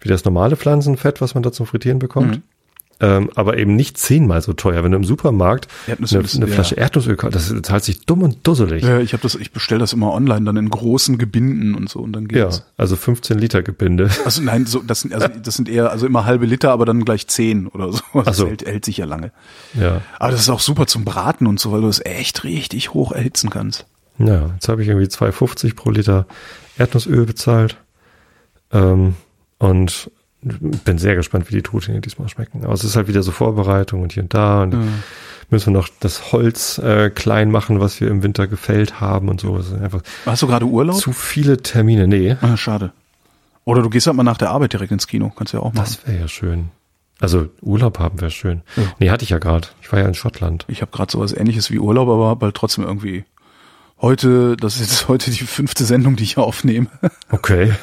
[0.00, 2.36] wie das normale Pflanzenfett, was man da zum Frittieren bekommt.
[2.36, 2.42] Mhm.
[3.00, 4.84] Ähm, aber eben nicht zehnmal so teuer.
[4.84, 6.52] Wenn du im Supermarkt Erdnussöl eine, eine ja.
[6.54, 8.84] Flasche Erdnussöl kaufst, das zahlt sich dumm und dusselig.
[8.84, 11.98] Ja, ich habe das, ich bestelle das immer online dann in großen Gebinden und so
[11.98, 12.64] und dann Ja, geht's.
[12.76, 14.08] also 15 Liter Gebinde.
[14.24, 17.04] Also nein, so das sind also das sind eher also immer halbe Liter, aber dann
[17.04, 18.02] gleich zehn oder so.
[18.14, 18.46] Das Ach so.
[18.46, 19.32] hält, hält sich ja lange.
[19.74, 20.02] Ja.
[20.20, 23.10] Aber das ist auch super zum Braten und so, weil du es echt richtig hoch
[23.10, 23.86] erhitzen kannst.
[24.18, 26.26] Ja, jetzt habe ich irgendwie 2,50 pro Liter
[26.78, 27.76] Erdnussöl bezahlt.
[28.72, 29.14] Ähm,
[29.58, 30.10] und
[30.40, 32.64] bin sehr gespannt, wie die Truthähne diesmal schmecken.
[32.64, 34.62] Aber es ist halt wieder so Vorbereitung und hier und da.
[34.62, 34.76] Und
[35.50, 39.40] müssen wir noch das Holz äh, klein machen, was wir im Winter gefällt haben und
[39.40, 39.54] so.
[39.80, 40.96] Einfach Hast du gerade Urlaub?
[40.96, 42.08] zu viele Termine.
[42.08, 42.92] Nee, Ah, schade.
[43.64, 45.72] Oder du gehst halt mal nach der Arbeit direkt ins Kino, kannst du ja auch
[45.72, 45.84] machen.
[45.84, 46.70] das wäre ja schön.
[47.20, 48.62] Also Urlaub haben wäre schön.
[48.98, 49.68] Nee, hatte ich ja gerade.
[49.80, 50.64] Ich war ja in Schottland.
[50.66, 53.24] Ich habe gerade sowas ähnliches wie Urlaub, aber hab halt trotzdem irgendwie
[54.02, 56.88] heute, das ist jetzt heute die fünfte Sendung, die ich aufnehme,
[57.30, 57.72] Okay.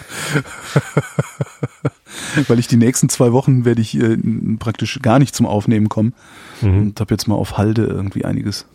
[2.47, 4.17] weil ich die nächsten zwei Wochen werde ich äh,
[4.59, 6.13] praktisch gar nicht zum Aufnehmen kommen
[6.61, 8.65] und habe jetzt mal auf Halde irgendwie einiges.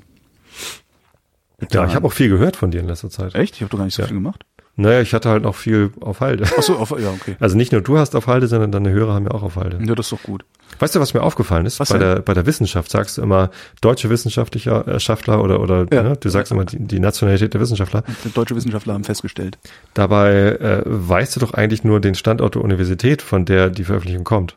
[1.71, 3.35] Ja, ich habe auch viel gehört von dir in letzter Zeit.
[3.35, 3.55] Echt?
[3.57, 4.09] Ich habe doch gar nicht so Ja.
[4.09, 4.45] viel gemacht.
[4.77, 6.45] Naja, ich hatte halt noch viel auf Halde.
[6.59, 7.37] Ach so, auf, ja, okay.
[7.39, 9.79] Also nicht nur du hast auf Halde, sondern deine Hörer haben ja auch auf Halde.
[9.85, 10.45] Ja, das ist doch gut.
[10.79, 11.81] Weißt du, was mir aufgefallen ist?
[11.81, 12.15] Was bei denn?
[12.17, 13.51] der, bei der Wissenschaft sagst du immer
[13.81, 16.03] deutsche Wissenschaftler äh, oder, oder Ja.
[16.03, 18.03] ne, du sagst immer die, die Nationalität der Wissenschaftler.
[18.35, 19.59] Deutsche Wissenschaftler haben festgestellt.
[19.95, 24.25] Dabei äh, weißt du doch eigentlich nur den Standort der Universität, von der die Veröffentlichung
[24.25, 24.57] kommt.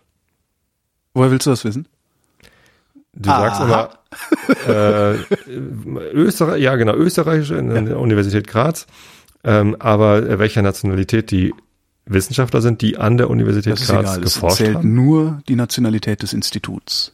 [1.13, 1.87] Woher willst du das wissen?
[3.13, 3.89] Du sagst Aha.
[4.67, 5.15] immer äh,
[6.13, 8.85] Österreich, ja genau, österreichische in der Universität Graz,
[9.43, 11.53] ähm, aber äh, welcher Nationalität die
[12.07, 14.23] Wissenschaftler sind, die an der Universität Das ist Graz egal.
[14.23, 14.93] Es geforscht zählt haben.
[14.95, 17.13] nur die Nationalität des Instituts.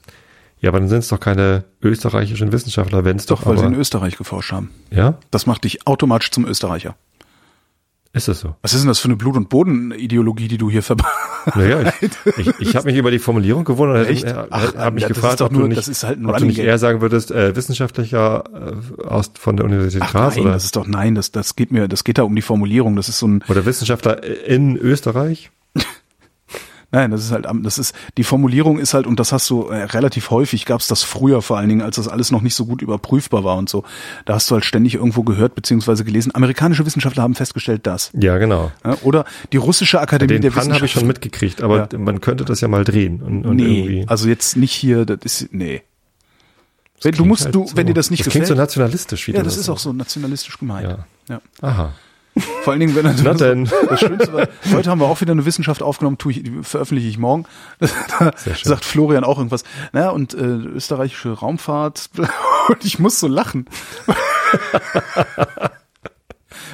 [0.59, 3.65] Ja, aber dann sind es doch keine österreichischen Wissenschaftler, wenn es doch, Doch, weil sie
[3.65, 4.69] aber, in Österreich geforscht haben.
[4.91, 6.95] ja, Das macht dich automatisch zum Österreicher.
[8.13, 8.55] Ist es so.
[8.61, 10.95] Was ist denn das für eine Blut- und Bodenideologie, die du hier ver...
[11.55, 14.23] Naja, ich, ich, ich habe mich über die Formulierung gewundert, Echt?
[14.23, 16.65] äh, habe mich ja, gefragt, ob, nur- du nicht, halt ob du nicht Gag.
[16.65, 18.43] eher sagen würdest, äh, Wissenschaftlicher
[19.01, 21.55] äh, aus von der Universität Ach Graz nein, oder, das ist doch nein, das, das
[21.55, 22.95] geht mir, das geht da um die Formulierung.
[22.95, 25.51] Das ist so ein, oder Wissenschaftler in Österreich.
[26.93, 29.67] Nein, das ist halt, am- das ist die Formulierung ist halt und das hast du
[29.67, 30.65] äh, relativ häufig.
[30.65, 33.43] Gab es das früher vor allen Dingen, als das alles noch nicht so gut überprüfbar
[33.43, 33.83] war und so.
[34.23, 36.33] Da hast du halt ständig irgendwo gehört beziehungsweise gelesen.
[36.33, 38.71] Amerikanische Wissenschaftler haben festgestellt, dass Ja, genau.
[38.85, 42.45] ja, oder die russische Akademie Den der Pan habe ich schon mitgekriegt, aber man könnte
[42.45, 44.05] das ja mal drehen und, und Nee, irgendwie.
[44.07, 45.05] also jetzt nicht hier.
[45.05, 45.81] Das ist nee.
[47.01, 48.45] Wenn, du musst, halt du, so, wenn dir das nicht das gefällt.
[48.45, 50.87] klingt so nationalistisch, wie ja, du das ist auch so nationalistisch gemeint.
[50.87, 51.05] Ja.
[51.27, 51.41] Ja.
[51.61, 51.91] Aha.
[52.63, 53.69] Vor allen Dingen, wenn er Na denn.
[53.89, 57.17] das Schönste war, heute haben wir auch wieder eine Wissenschaft aufgenommen, tue ich, veröffentliche ich
[57.17, 57.45] morgen.
[58.19, 58.31] Da
[58.63, 59.63] sagt Florian auch irgendwas.
[59.91, 62.09] Naja, und äh, österreichische Raumfahrt.
[62.69, 63.65] Und ich muss so lachen.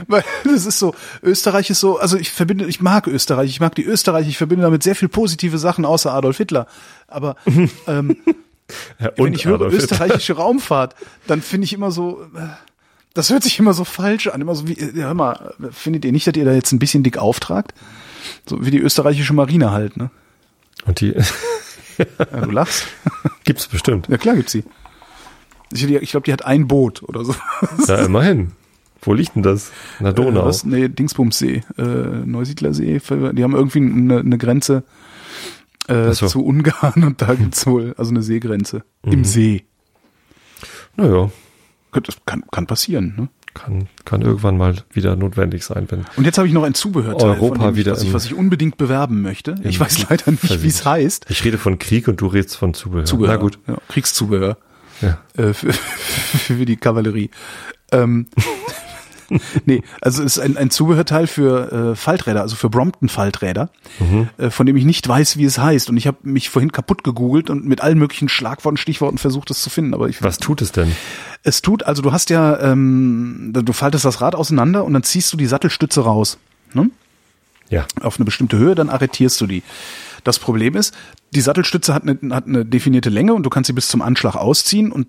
[0.08, 0.94] Weil das ist so,
[1.24, 4.64] Österreich ist so, also ich verbinde, ich mag Österreich, ich mag die Österreich, ich verbinde
[4.64, 6.68] damit sehr viel positive Sachen außer Adolf Hitler.
[7.08, 7.36] Aber
[7.88, 8.18] ähm,
[9.00, 9.84] Ja, wenn ich höre Adolf Hitler.
[9.86, 10.96] österreichische Raumfahrt,
[11.28, 12.48] dann finde ich immer so, äh,
[13.14, 14.42] das hört sich immer so falsch an.
[14.42, 17.04] Immer so wie, ja, hör mal, findet ihr nicht, dass ihr da jetzt ein bisschen
[17.04, 17.74] dick auftragt?
[18.48, 20.12] So wie die österreichische Marine halt, ne?
[20.86, 21.14] Und die
[22.20, 22.88] Ja, du lachst.
[23.44, 24.08] gibt's bestimmt.
[24.08, 24.64] Ja, klar gibt's sie.
[25.72, 27.36] Ich, ich glaube, die hat ein Boot oder so.
[27.88, 28.54] Ja, immerhin.
[29.02, 29.72] Wo liegt denn das?
[30.00, 30.42] In der Donau.
[30.42, 30.66] Äh, was?
[30.66, 33.00] Nee, Dingsbumsee, äh, Neusiedlersee.
[33.34, 34.84] Die haben irgendwie eine, eine Grenze
[35.88, 36.28] äh, so.
[36.28, 38.84] zu Ungarn und da gibt's wohl, also eine Seegrenze.
[39.04, 39.12] Mhm.
[39.12, 39.66] Im See.
[40.96, 41.30] Naja,
[42.26, 43.30] kann, kann passieren, ne?
[43.56, 46.06] kann, kann irgendwann mal wieder notwendig sein, wenn.
[46.16, 48.34] Und jetzt habe ich noch ein Zubehörteil, Europa von ich- wieder was, ich, was ich
[48.36, 49.56] unbedingt bewerben möchte.
[49.64, 51.26] Ich weiß leider nicht, wie es heißt.
[51.30, 53.06] Ich rede von Krieg und du redest von Zubehör.
[53.06, 53.34] Zubehör.
[53.36, 53.58] Na gut.
[53.68, 54.58] Ja, Kriegszubehör
[55.02, 55.18] Ja.
[55.36, 57.32] äh, für, für die Kavallerie.
[57.92, 58.28] Ähm,
[59.66, 63.70] nee, also es ist ein, ein Zubehörteil für äh, Falträder, also für Brompton-Falträder,
[64.00, 64.30] Mhm.
[64.38, 65.90] äh, von dem ich nicht weiß, wie es heißt.
[65.90, 69.62] Und ich habe mich vorhin kaputt gegoogelt und mit allen möglichen Schlagworten, Stichworten versucht, es
[69.62, 69.94] zu finden.
[69.94, 70.92] Aber ich, Was tut es denn?
[71.44, 75.32] es tut, also du hast ja, ähm, du faltest das Rad auseinander und dann ziehst
[75.34, 76.38] du die Sattelstütze raus.
[76.74, 76.90] Ne?
[77.70, 77.86] Ja.
[78.02, 79.62] auf eine bestimmte Höhe, dann arretierst du die.
[80.24, 80.94] Das Problem ist,
[81.36, 84.36] die Sattelstütze hat eine, hat eine definierte Länge und du kannst sie bis zum Anschlag
[84.36, 85.08] ausziehen und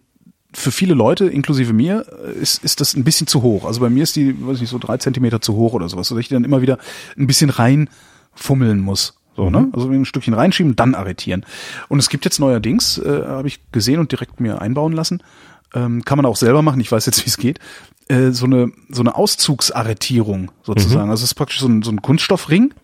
[0.52, 2.00] für viele Leute, inklusive mir,
[2.40, 3.64] ist, ist das ein bisschen zu hoch.
[3.64, 6.08] Also bei mir ist die, weiß ich nicht, so drei Zentimeter zu hoch oder sowas,
[6.08, 6.78] sodass ich die dann immer wieder
[7.16, 9.14] ein bisschen reinfummeln muss.
[9.36, 9.68] So, ne?
[9.72, 11.46] Also ein Stückchen reinschieben, dann arretieren.
[11.88, 15.22] Und es gibt jetzt neuerdings, äh, habe ich gesehen und direkt mir einbauen lassen,
[15.74, 17.60] ähm, kann man auch selber machen, ich weiß jetzt, wie es geht,
[18.08, 21.10] äh, so eine, so eine Auszugsarretierung sozusagen.
[21.10, 22.74] Also es ist praktisch so ein, so ein Kunststoffring,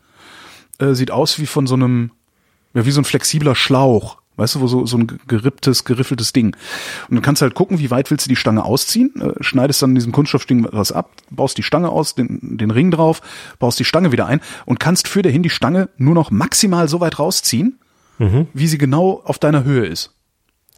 [0.79, 2.13] äh, sieht aus wie von so einem,
[2.75, 4.19] ja, wie so ein flexibler Schlauch.
[4.37, 6.55] Weißt du, wo so, so ein geripptes, geriffeltes Ding.
[7.09, 9.83] Und dann kannst du halt gucken, wie weit willst du die Stange ausziehen, äh, schneidest
[9.83, 13.23] dann in diesem Kunststoffding was ab, baust die Stange aus, den, den Ring drauf,
[13.59, 17.01] baust die Stange wieder ein und kannst für dahin die Stange nur noch maximal so
[17.01, 17.79] weit rausziehen,
[18.55, 20.17] wie sie genau auf deiner Höhe ist.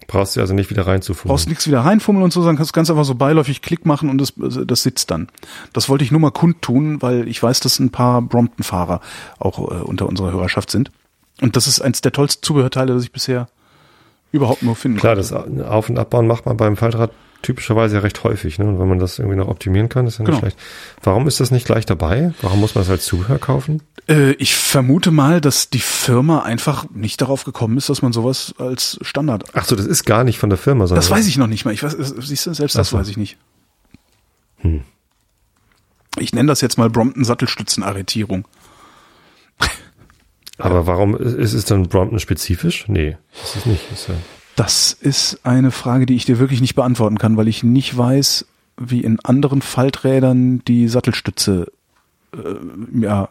[0.07, 1.29] Brauchst du also nicht wieder reinzufuhren.
[1.29, 4.19] Brauchst nichts wieder reinfummeln und so, sondern kannst ganz einfach so beiläufig Klick machen und
[4.19, 5.29] das, das sitzt dann.
[5.73, 9.01] Das wollte ich nur mal kundtun, weil ich weiß, dass ein paar Brompton-Fahrer
[9.39, 10.91] auch äh, unter unserer Hörerschaft sind.
[11.41, 13.49] Und das ist eins der tollsten Zubehörteile, das ich bisher
[14.32, 15.28] überhaupt nur finden Klar, konnte.
[15.57, 17.11] das Auf- und Abbauen macht man beim Faltrad
[17.41, 18.59] typischerweise ja recht häufig.
[18.59, 18.66] Ne?
[18.66, 20.41] Und wenn man das irgendwie noch optimieren kann, ist ja nicht Genau.
[20.41, 20.59] schlecht.
[21.03, 22.34] Warum ist das nicht gleich dabei?
[22.43, 23.80] Warum muss man es als Zubehör kaufen?
[24.09, 28.55] Äh, ich vermute mal, dass die Firma einfach nicht darauf gekommen ist, dass man sowas
[28.59, 29.45] als Standard.
[29.53, 31.64] Ach so, das ist gar nicht von der Firma, sondern Das weiß ich noch nicht
[31.64, 31.72] mal.
[31.72, 32.99] Ich weiß, siehst du, selbst das so.
[32.99, 33.39] weiß ich nicht.
[36.18, 38.47] Ich nenne das jetzt mal Brompton Sattelstützenarretierung.
[40.59, 42.87] Aber warum ist es dann Brompton spezifisch?
[42.89, 43.93] Nee, ist es nicht.
[43.93, 44.15] Ist ja
[44.57, 48.47] Das ist eine Frage, die ich dir wirklich nicht beantworten kann, weil ich nicht weiß,
[48.77, 51.71] wie in anderen Falträdern die Sattelstütze
[52.33, 53.29] äh, ja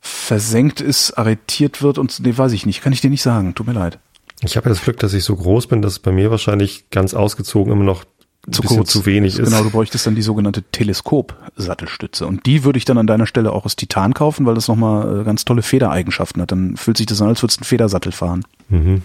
[0.00, 2.82] versenkt ist, arretiert wird und nee, weiß ich nicht.
[2.82, 3.54] Kann ich dir nicht sagen.
[3.54, 3.98] Tut mir leid.
[4.42, 7.14] Ich habe ja das Glück, dass ich so groß bin, dass bei mir wahrscheinlich ganz
[7.14, 8.04] ausgezogen immer noch
[8.50, 9.50] zu kurz zu wenig ist.
[9.50, 12.26] Genau, du bräuchtest dann die sogenannte Teleskop-Sattelstütze.
[12.26, 15.20] Und die würde ich dann an deiner Stelle auch aus Titan kaufen, weil das nochmal
[15.20, 16.52] äh, ganz tolle Federeigenschaften hat.
[16.52, 18.44] Dann fühlt sich das an, als würdest du einen Federsattel fahren.
[18.68, 19.02] Mhm.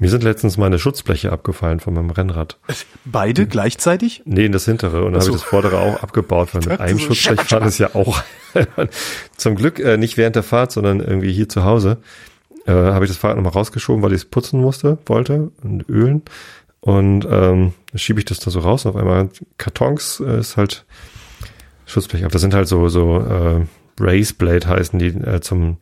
[0.00, 2.58] Mir sind letztens meine Schutzbleche abgefallen von meinem Rennrad.
[3.04, 4.22] Beide gleichzeitig?
[4.24, 5.04] Nee, in das hintere.
[5.04, 5.28] Und dann so.
[5.28, 8.22] habe ich das vordere auch abgebaut, weil mit einem so Schutzblech fahren ist ja auch.
[9.36, 11.98] Zum Glück äh, nicht während der Fahrt, sondern irgendwie hier zu Hause.
[12.64, 16.22] Äh, habe ich das Fahrrad nochmal rausgeschoben, weil ich es putzen musste, wollte und ölen.
[16.80, 20.84] Und ähm, schiebe ich das da so raus und auf einmal Kartons äh, ist halt
[21.86, 22.22] Schutzblech.
[22.22, 23.66] Aber das sind halt so, so äh,
[24.00, 25.78] Raceblade heißen die äh, zum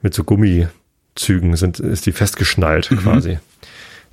[0.00, 2.98] mit so Gummizügen sind, ist die festgeschnallt mhm.
[2.98, 3.38] quasi.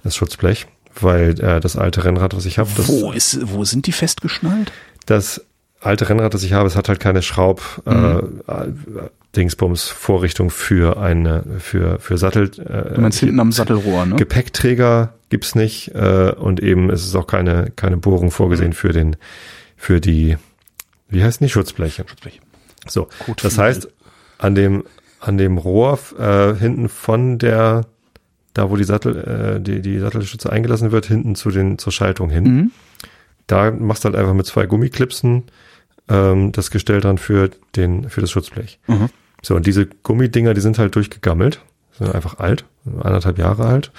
[0.04, 0.68] Das Schutzblech.
[1.00, 4.72] Weil äh, das alte Rennrad, was ich habe, Wo ist, wo sind die festgeschnallt?
[5.06, 5.46] Das
[5.82, 8.42] alte Rennrad, das ich habe, es hat halt keine Schraub mhm.
[8.48, 12.52] äh, Dingsbums Vorrichtung für eine für für Sattel.
[12.60, 14.16] Äh, du meinst hinten am Sattelrohr, ne?
[14.16, 18.74] Gepäckträger gibt's nicht äh, und eben ist es auch keine keine Bohrung vorgesehen mhm.
[18.74, 19.16] für den
[19.76, 20.38] für die
[21.10, 22.06] wie heißt die Schutzbleche.
[22.08, 22.40] Schutzbleche.
[22.88, 23.90] So, Gut das heißt
[24.38, 24.84] an dem
[25.20, 27.86] an dem Rohr äh, hinten von der
[28.54, 32.30] da wo die Sattel äh, die die Sattelstütze eingelassen wird hinten zu den zur Schaltung
[32.30, 32.44] hin.
[32.44, 32.72] Mhm.
[33.48, 35.44] Da machst du halt einfach mit zwei Gummiklipsen
[36.10, 38.80] ähm, das Gestell dran für den für das Schutzblech.
[38.88, 39.10] Mhm.
[39.46, 41.62] So, und diese Gummidinger, die sind halt durchgegammelt,
[42.00, 42.66] sind einfach alt,
[43.04, 43.92] anderthalb Jahre alt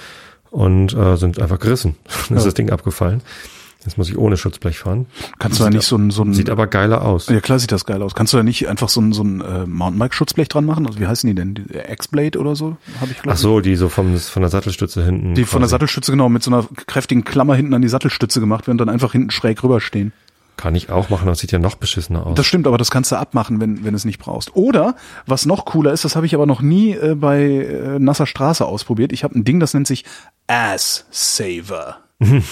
[0.51, 1.94] und äh, sind einfach gerissen.
[2.05, 2.36] Dann ja.
[2.38, 3.22] ist das Ding abgefallen.
[3.84, 5.07] Jetzt muss ich ohne Schutzblech fahren.
[5.38, 6.34] Kannst du da nicht so ein, so ein...
[6.34, 7.28] Sieht aber geiler aus.
[7.28, 8.16] Ja klar sieht das geil aus.
[8.16, 10.84] Kannst du da nicht einfach so ein, so ein äh, Mountainbike-Schutzblech dran machen?
[10.88, 11.55] Also wie heißen die denn?
[11.55, 12.76] Die X-Blade oder so?
[13.01, 15.36] Hab ich Ach so, die so vom, von der Sattelstütze hinten.
[15.36, 15.53] Die quasi.
[15.53, 18.74] von der Sattelstütze genau, mit so einer kräftigen Klammer hinten an die Sattelstütze gemacht werden
[18.74, 20.12] und dann einfach hinten schräg rüberstehen.
[20.57, 22.34] Kann ich auch machen, das sieht ja noch beschissener aus.
[22.34, 24.57] Das stimmt, aber das kannst du abmachen, wenn, wenn es nicht brauchst.
[24.57, 24.96] Oder,
[25.26, 28.64] was noch cooler ist, das habe ich aber noch nie äh, bei äh, nasser Straße
[28.64, 29.12] ausprobiert.
[29.12, 30.04] Ich habe ein Ding, das nennt sich
[30.46, 31.98] Ass Saver.
[32.18, 32.42] du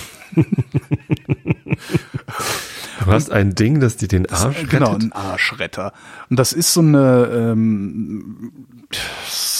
[3.06, 4.70] hast ein Ding, das dir den Arsch rettet?
[4.70, 5.92] Genau, ein Arschretter.
[6.28, 8.66] Und das ist so eine ähm,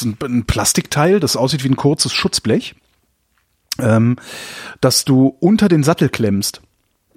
[0.03, 2.75] ein Plastikteil, das aussieht wie ein kurzes Schutzblech,
[3.79, 4.17] ähm,
[4.81, 6.61] das du unter den Sattel klemmst.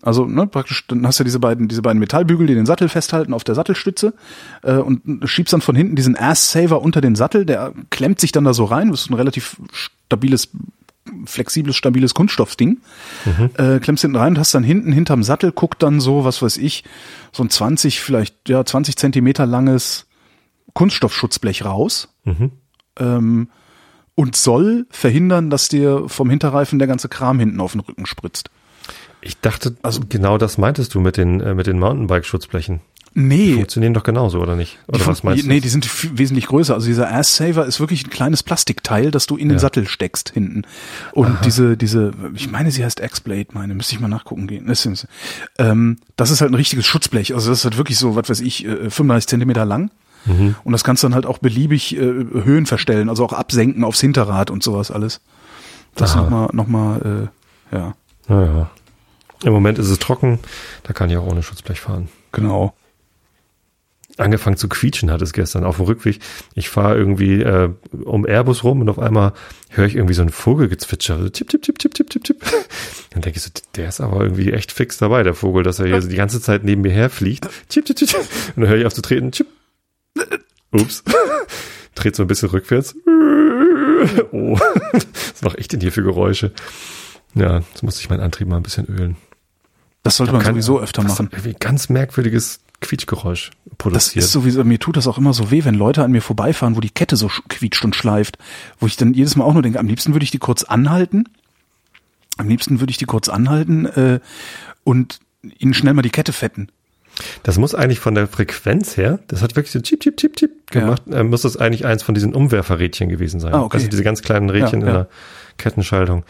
[0.07, 3.33] Also ne, praktisch, dann hast du diese beiden, diese beiden Metallbügel, die den Sattel festhalten
[3.33, 4.13] auf der Sattelstütze
[4.63, 8.45] äh, und schiebst dann von hinten diesen Ass-Saver unter den Sattel, der klemmt sich dann
[8.45, 10.47] da so rein, das ist ein relativ stabiles,
[11.25, 12.77] flexibles, stabiles Kunststoffding.
[13.25, 13.49] Mhm.
[13.57, 16.55] Äh, klemmst hinten rein und hast dann hinten hinterm Sattel, guckt dann so, was weiß
[16.55, 16.85] ich,
[17.33, 20.05] so ein 20, vielleicht ja 20 Zentimeter langes
[20.71, 22.07] Kunststoffschutzblech raus.
[22.23, 22.51] Mhm.
[22.97, 23.49] Ähm,
[24.15, 28.49] und soll verhindern, dass dir vom Hinterreifen der ganze Kram hinten auf den Rücken spritzt.
[29.21, 32.81] Ich dachte, also genau das meintest du mit den, äh, mit den Mountainbike-Schutzblechen.
[33.19, 33.47] Nee.
[33.47, 34.77] Die funktionieren doch genauso, oder nicht?
[34.87, 35.47] Oder was meinst du?
[35.47, 35.89] Nee, die sind
[36.19, 36.75] wesentlich größer.
[36.75, 40.29] Also dieser Ass Saver ist wirklich ein kleines Plastikteil, das du in den Sattel steckst
[40.29, 40.63] hinten.
[41.13, 41.41] Und Aha.
[41.43, 44.67] diese, diese, ich meine, sie heißt X-Blade, meine, müsste ich mal nachgucken gehen.
[44.67, 45.07] Das ist,
[45.57, 47.33] ähm, das ist halt ein richtiges Schutzblech.
[47.33, 49.89] Also das ist halt wirklich so, was weiß ich, 35 äh, Zentimeter lang.
[50.25, 50.53] Mhm.
[50.63, 53.99] Und das kannst du dann halt auch beliebig äh, Höhen verstellen, also auch absenken aufs
[53.99, 55.21] Hinterrad und sowas alles.
[55.95, 57.29] Das nochmal, nochmal,
[57.71, 57.95] äh, ja.
[58.27, 58.69] Naja.
[59.43, 60.39] Im Moment ist es trocken,
[60.83, 62.09] da kann ich auch ohne Schutzblech fahren.
[62.31, 62.73] Genau.
[64.17, 66.19] Angefangen zu quietschen hat es gestern auf dem Rückweg.
[66.55, 67.69] Ich fahre irgendwie äh,
[68.03, 69.33] um Airbus rum und auf einmal
[69.69, 71.19] höre ich irgendwie so einen Vogelgezwitscher.
[71.19, 72.41] So tipp, tipp, tipp, tipp, tipp, tipp, tipp.
[73.11, 75.85] Dann denke ich so, der ist aber irgendwie echt fix dabei, der Vogel, dass er
[75.85, 77.47] hier so die ganze Zeit neben mir herfliegt.
[77.69, 78.27] Tipp, tipp, tipp, tipp.
[78.55, 79.31] Und dann höre ich auf zu treten.
[79.31, 79.47] Tipp.
[80.71, 81.03] Ups.
[81.95, 82.95] Dreht so ein bisschen rückwärts.
[84.31, 84.57] Oh,
[84.93, 86.51] was mache ich denn hier für Geräusche?
[87.33, 89.17] Ja, jetzt muss ich meinen Antrieb mal ein bisschen ölen.
[90.07, 91.29] Das sollte man sowieso öfter machen.
[91.31, 94.17] Irgendwie ganz merkwürdiges Quietschgeräusch produziert.
[94.17, 96.75] Das ist sowieso, mir tut das auch immer so weh, wenn Leute an mir vorbeifahren,
[96.75, 98.37] wo die Kette so quietscht und schleift,
[98.79, 101.25] wo ich dann jedes Mal auch nur denke, am liebsten würde ich die kurz anhalten.
[102.37, 104.19] Am liebsten würde ich die kurz anhalten äh,
[104.83, 105.19] und
[105.57, 106.69] ihnen schnell mal die Kette fetten.
[107.41, 110.69] Das muss eigentlich von der Frequenz her, das hat wirklich so chip, chip, chip, chip
[110.69, 111.21] gemacht, ja.
[111.21, 113.55] äh, muss das eigentlich eins von diesen Umwerferrädchen gewesen sein.
[113.55, 113.77] Ah, okay.
[113.77, 114.91] Also diese ganz kleinen Rädchen ja, ja.
[114.91, 115.07] in der
[115.57, 116.23] Kettenschaltung.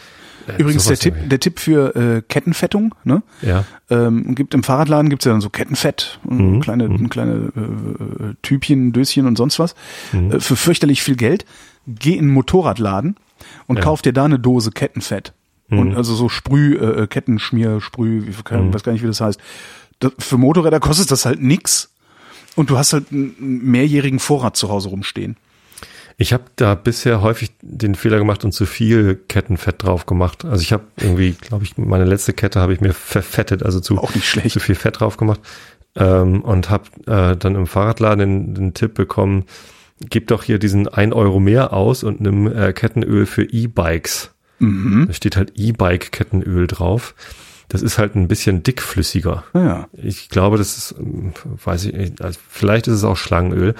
[0.47, 3.21] Äh, Übrigens der Tipp, der Tipp für äh, Kettenfettung, ne?
[3.41, 3.65] Ja.
[3.89, 6.61] Ähm, gibt im Fahrradladen gibt's ja dann so Kettenfett, mhm.
[6.61, 7.09] kleine, mhm.
[7.09, 9.75] kleine äh, Typchen, Döschen und sonst was.
[10.11, 10.31] Mhm.
[10.31, 11.45] Äh, für fürchterlich viel Geld.
[11.85, 13.15] Geh in einen Motorradladen
[13.67, 13.83] und ja.
[13.83, 15.33] kauf dir da eine Dose Kettenfett.
[15.69, 15.79] Mhm.
[15.79, 18.73] Und also so Sprüh, äh, äh Kettenschmier, Sprüh, ich mhm.
[18.73, 19.39] weiß gar nicht, wie das heißt.
[19.99, 21.93] Das, für Motorräder kostet das halt nix.
[22.55, 25.37] Und du hast halt einen mehrjährigen Vorrat zu Hause rumstehen.
[26.19, 30.45] Ich habe da bisher häufig den Fehler gemacht und zu viel Kettenfett drauf gemacht.
[30.45, 33.97] Also ich habe irgendwie, glaube ich, meine letzte Kette habe ich mir verfettet, also zu,
[34.49, 35.39] zu viel Fett drauf gemacht.
[35.95, 39.45] Ähm, und habe äh, dann im Fahrradladen den, den Tipp bekommen,
[39.99, 44.31] gib doch hier diesen ein Euro mehr aus und nimm äh, Kettenöl für E-Bikes.
[44.57, 45.05] Mhm.
[45.07, 47.13] Da steht halt E-Bike-Kettenöl drauf.
[47.69, 49.43] das ist halt ein bisschen dickflüssiger.
[49.53, 49.87] Ja.
[49.93, 53.75] Ich glaube, das ist, ähm, weiß ich, nicht, also vielleicht ist es auch Schlangenöl,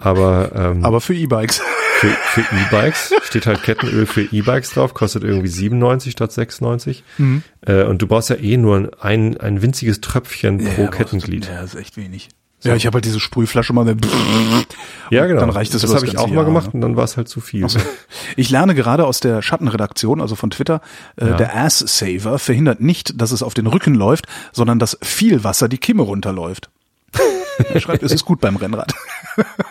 [0.00, 1.60] aber, ähm, Aber für E-Bikes.
[1.98, 7.04] für, für E-Bikes steht halt Kettenöl für E-Bikes drauf, kostet irgendwie 97 statt 96.
[7.18, 7.42] Mhm.
[7.66, 11.46] Äh, und du brauchst ja eh nur ein, ein winziges Tröpfchen pro Kettenglied.
[11.46, 12.28] Ja, ist echt wenig.
[12.62, 13.86] Ja, ich habe halt diese Sprühflasche mal.
[15.08, 15.40] Ja, genau.
[15.40, 16.72] Dann reicht es das über habe das ich auch mal Jahr, gemacht ne?
[16.74, 17.66] und dann war es halt zu viel.
[18.36, 20.82] Ich lerne gerade aus der Schattenredaktion, also von Twitter,
[21.16, 21.36] äh, Ja.
[21.36, 25.68] der Ass Saver verhindert nicht, dass es auf den Rücken läuft, sondern dass viel Wasser
[25.68, 26.70] die Kimme runterläuft.
[27.72, 28.92] er schreibt, es ist gut beim Rennrad.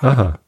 [0.02, 0.40] Aha.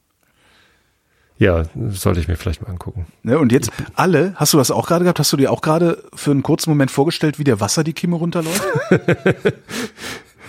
[1.38, 3.06] Ja, sollte ich mir vielleicht mal angucken.
[3.24, 5.18] Ne, und jetzt alle, hast du das auch gerade gehabt?
[5.18, 8.16] Hast du dir auch gerade für einen kurzen Moment vorgestellt, wie der Wasser die Kimme
[8.16, 8.62] runterläuft?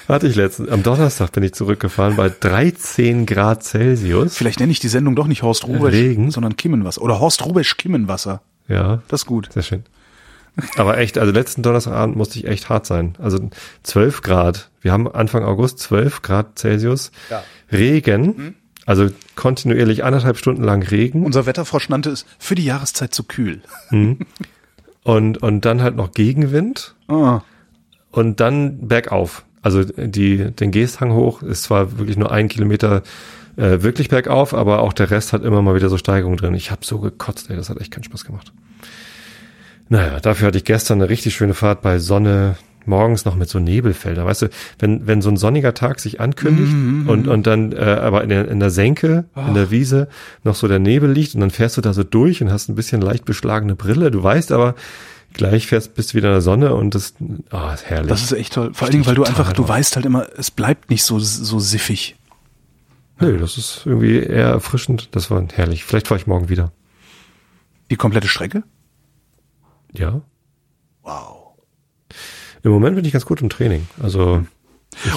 [0.08, 4.36] Hatte ich letztens, am Donnerstag bin ich zurückgefahren bei 13 Grad Celsius.
[4.36, 6.30] Vielleicht nenne ich die Sendung doch nicht Horst Rubesch, Regen.
[6.30, 7.02] sondern Kimmenwasser.
[7.02, 8.42] Oder Horst Rubesch Kimmenwasser.
[8.68, 9.50] Ja, Das ist gut.
[9.54, 9.84] sehr schön.
[10.78, 13.16] Aber echt, also letzten Donnerstagabend musste ich echt hart sein.
[13.20, 13.50] Also
[13.84, 14.70] 12 Grad.
[14.82, 17.12] Wir haben Anfang August 12 Grad Celsius.
[17.72, 18.56] Regen.
[18.86, 21.26] Also kontinuierlich anderthalb Stunden lang Regen.
[21.26, 23.62] Unser Wetterfrosch nannte es für die Jahreszeit zu kühl.
[25.04, 26.96] Und, und dann halt noch Gegenwind.
[27.08, 27.42] Ah.
[28.12, 29.44] und dann bergauf.
[29.62, 33.02] Also die, den Geesthang hoch ist zwar wirklich nur ein Kilometer
[33.56, 36.54] äh, wirklich bergauf, aber auch der Rest hat immer mal wieder so Steigungen drin.
[36.54, 38.52] Ich habe so gekotzt, ey, das hat echt keinen Spaß gemacht.
[39.94, 42.56] Naja, dafür hatte ich gestern eine richtig schöne Fahrt bei Sonne,
[42.88, 44.26] morgens noch mit so Nebelfeldern.
[44.26, 46.74] Weißt du, wenn, wenn so ein sonniger Tag sich ankündigt
[47.08, 50.08] und, und dann äh, aber in der, in der Senke, in der Wiese
[50.44, 52.76] noch so der Nebel liegt und dann fährst du da so durch und hast ein
[52.76, 54.10] bisschen leicht beschlagene Brille.
[54.10, 54.74] Du weißt aber,
[55.34, 57.14] gleich fährst, bist du wieder in der Sonne und das,
[57.52, 58.10] ah, ist herrlich.
[58.10, 58.74] Das ist echt toll.
[58.74, 61.60] Vor allen Dingen, weil du einfach, du weißt halt immer, es bleibt nicht so, so
[61.60, 62.16] siffig.
[63.20, 65.10] Nö, das ist irgendwie eher erfrischend.
[65.12, 65.84] Das war herrlich.
[65.84, 66.72] Vielleicht fahre ich morgen wieder.
[67.92, 68.64] Die komplette Strecke?
[69.96, 70.22] Ja.
[71.04, 71.54] Wow.
[72.64, 73.88] Im Moment bin ich ganz gut im Training.
[74.02, 74.44] Also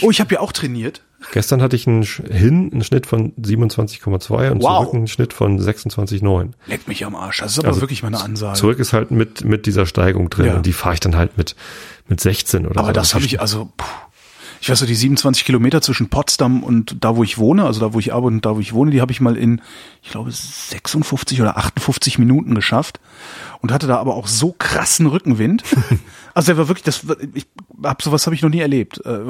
[0.01, 1.03] Oh, ich habe ja auch trainiert.
[1.33, 4.81] gestern hatte ich einen hin einen Schnitt von 27,2 und Wow.
[4.85, 6.53] zurück einen Schnitt von 26,9.
[6.67, 7.39] Leck mich am Arsch.
[7.41, 8.59] Das ist aber Also wirklich meine Ansage.
[8.59, 10.57] Zurück ist halt mit mit dieser Steigung drin Ja.
[10.57, 11.57] und die fahre ich dann halt mit
[12.09, 12.93] mit 16 oder aber so.
[12.95, 13.85] das habe ich also, puh.
[14.61, 17.93] Ich weiß so, die 27 Kilometer zwischen Potsdam und da, wo ich wohne, also da,
[17.95, 19.61] wo ich arbeite und da, wo ich wohne, die habe ich mal in,
[20.03, 23.01] ich glaube, 56 oder 58 Minuten geschafft
[23.61, 25.63] und hatte da aber auch so krassen Rückenwind.
[26.35, 27.01] Also der war wirklich, das,
[27.33, 27.47] ich
[27.83, 29.01] hab sowas habe ich noch nie erlebt.
[29.07, 29.21] Äh,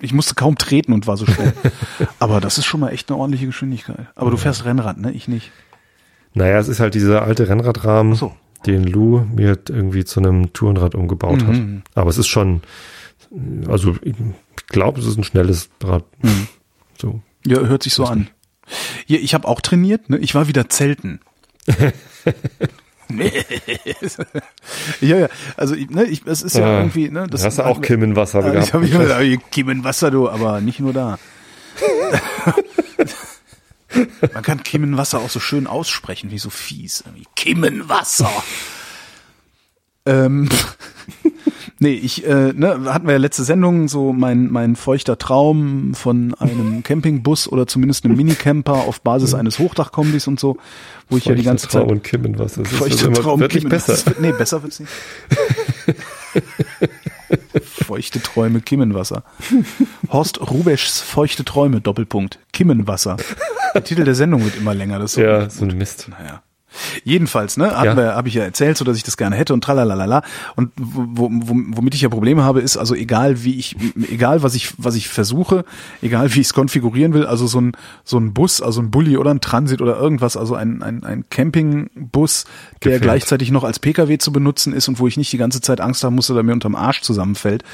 [0.00, 1.52] Ich musste kaum treten und war so schnell.
[2.20, 4.06] aber das ist schon mal echt eine ordentliche Geschwindigkeit.
[4.14, 5.12] Aber du fährst Rennrad, ne?
[5.12, 5.52] Ich nicht.
[6.32, 8.32] Naja, es ist halt dieser alte Rennradrahmen, so.
[8.64, 11.82] den Lou mir irgendwie zu einem Tourenrad umgebaut Mhm.
[11.84, 11.98] hat.
[11.98, 12.62] Aber es ist schon,
[13.68, 14.14] also ich
[14.68, 16.04] glaube, es ist ein schnelles Rad.
[16.22, 16.48] Mhm.
[17.00, 17.20] So.
[17.46, 18.28] Ja, hört sich so an.
[19.06, 20.18] Ja, ich habe auch trainiert, ne?
[20.18, 21.20] Ich war wieder zelten.
[25.00, 25.28] ja, ja,
[25.58, 28.16] also ne, ich, es ist ja Ah, irgendwie, ne, Das hast du auch Kim in
[28.16, 28.66] Wasser Ja, gehabt.
[28.68, 31.18] ich habe immer gesagt, Kim in Wasser, du, aber nicht nur da.
[34.32, 37.02] Man kann Kim in Wasser auch so schön aussprechen, wie so fies.
[37.06, 38.30] Irgendwie Kim in Wasser.
[40.06, 40.48] ähm,
[41.78, 46.34] nee, ich, äh, ne, hatten wir ja letzte Sendung, so mein, mein feuchter Traum von
[46.34, 50.56] einem Campingbus oder zumindest einem Minicamper auf Basis eines Hochdachkombis und so,
[51.10, 52.62] wo ich ja die ganze Zeit und Kim in Wasser.
[52.62, 53.40] Das ist Feuchter immer, Traum.
[53.40, 53.92] wird nicht Kim- besser.
[53.92, 54.92] Das nee, besser wird's nicht.
[57.62, 59.24] feuchte Träume, Kimmenwasser.
[60.10, 62.38] Horst Rubeschs Feuchte Träume, Doppelpunkt.
[62.52, 63.16] Kimmenwasser.
[63.74, 64.98] Der Titel der Sendung wird immer länger.
[64.98, 66.08] Das ist so Ja, so ein Mist.
[66.08, 66.42] naja.
[67.04, 67.96] Jedenfalls, ne, Ja.
[68.14, 70.22] habe ich ja erzählt, so dass ich das gerne hätte und tralalala.
[70.56, 73.76] Und wo, wo, womit ich ja Probleme habe, ist also egal wie ich,
[74.10, 75.64] egal was ich, was ich versuche,
[76.02, 77.72] egal wie ich es konfigurieren will, also so ein
[78.04, 81.24] so ein Bus, also ein Bulli oder ein Transit oder irgendwas, also ein ein, ein
[81.30, 82.44] Campingbus,
[82.82, 83.02] der Gefährt.
[83.02, 86.04] gleichzeitig noch als PKW zu benutzen ist und wo ich nicht die ganze Zeit Angst
[86.04, 87.64] haben muss, dass er mir unterm Arsch zusammenfällt,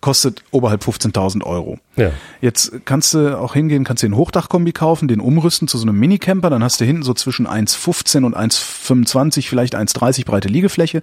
[0.00, 1.78] kostet oberhalb 15.000 Euro.
[1.96, 2.10] Ja.
[2.40, 5.98] Jetzt kannst du auch hingehen, kannst dir einen Hochdachkombi kaufen, den umrüsten zu so einem
[5.98, 11.02] Minicamper, dann hast du hinten so zwischen 1,15 und 1,25, vielleicht 1,30 breite Liegefläche.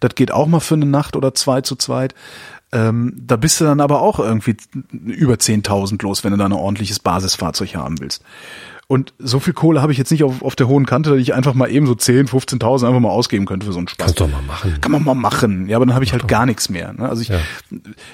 [0.00, 2.14] Das geht auch mal für eine Nacht oder zwei zu zweit.
[2.74, 4.56] Ähm, da bist du dann aber auch irgendwie
[4.92, 8.22] über 10.000 los, wenn du da ein ordentliches Basisfahrzeug haben willst.
[8.88, 11.32] Und so viel Kohle habe ich jetzt nicht auf, auf der hohen Kante, dass ich
[11.32, 14.06] einfach mal eben so 10, 15.000 einfach mal ausgeben könnte für so einen Spaß.
[14.06, 14.78] Kannst du doch mal machen.
[14.82, 15.66] Kann man mal machen.
[15.68, 16.92] Ja, aber dann habe ich halt gar nichts mehr.
[16.92, 17.08] Ne?
[17.08, 17.38] Also ich, Ja.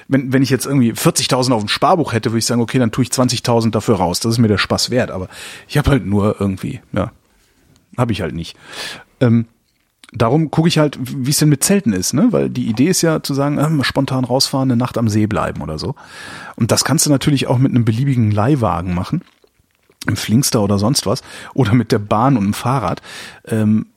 [0.07, 2.91] wenn, wenn ich jetzt irgendwie 40.000 auf dem Sparbuch hätte, würde ich sagen, okay, dann
[2.91, 4.21] tue ich 20.000 dafür raus.
[4.21, 5.11] Das ist mir der Spaß wert.
[5.11, 5.27] Aber
[5.67, 7.11] ich habe halt nur irgendwie, ja,
[7.97, 8.57] habe ich halt nicht.
[9.19, 9.45] Ähm,
[10.13, 12.27] darum gucke ich halt, wie es denn mit Zelten ist, ne?
[12.31, 15.27] Weil die Idee ist ja zu sagen, äh, mal spontan rausfahren, eine Nacht am See
[15.27, 15.95] bleiben oder so.
[16.55, 19.21] Und das kannst du natürlich auch mit einem beliebigen Leihwagen machen
[20.07, 21.21] im Flinkster oder sonst was
[21.53, 23.01] oder mit der Bahn und dem Fahrrad.
[23.45, 23.87] Ähm,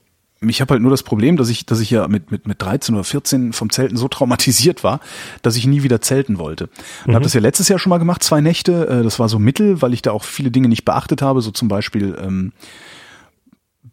[0.48, 2.96] ich habe halt nur das Problem, dass ich, dass ich ja mit, mit, mit 13
[2.96, 5.00] oder 14 vom Zelten so traumatisiert war,
[5.42, 6.64] dass ich nie wieder zelten wollte.
[7.04, 7.14] Und mhm.
[7.14, 8.88] habe das ja letztes Jahr schon mal gemacht, zwei Nächte.
[8.88, 11.52] Äh, das war so mittel, weil ich da auch viele Dinge nicht beachtet habe, so
[11.52, 12.52] zum Beispiel ähm,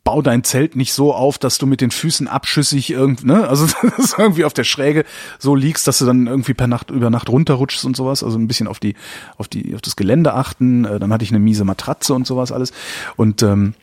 [0.10, 3.68] bau dein Zelt nicht so auf, dass du mit den Füßen abschüssig irgendwie, ne, also
[3.98, 5.06] dass du irgendwie auf der Schräge
[5.38, 8.48] so liegst, dass du dann irgendwie per Nacht über Nacht runterrutschst und sowas, also ein
[8.48, 8.96] bisschen auf die
[9.38, 10.84] auf die auf das Gelände achten.
[10.84, 12.74] Äh, dann hatte ich eine miese Matratze und sowas alles
[13.18, 13.76] und ähm,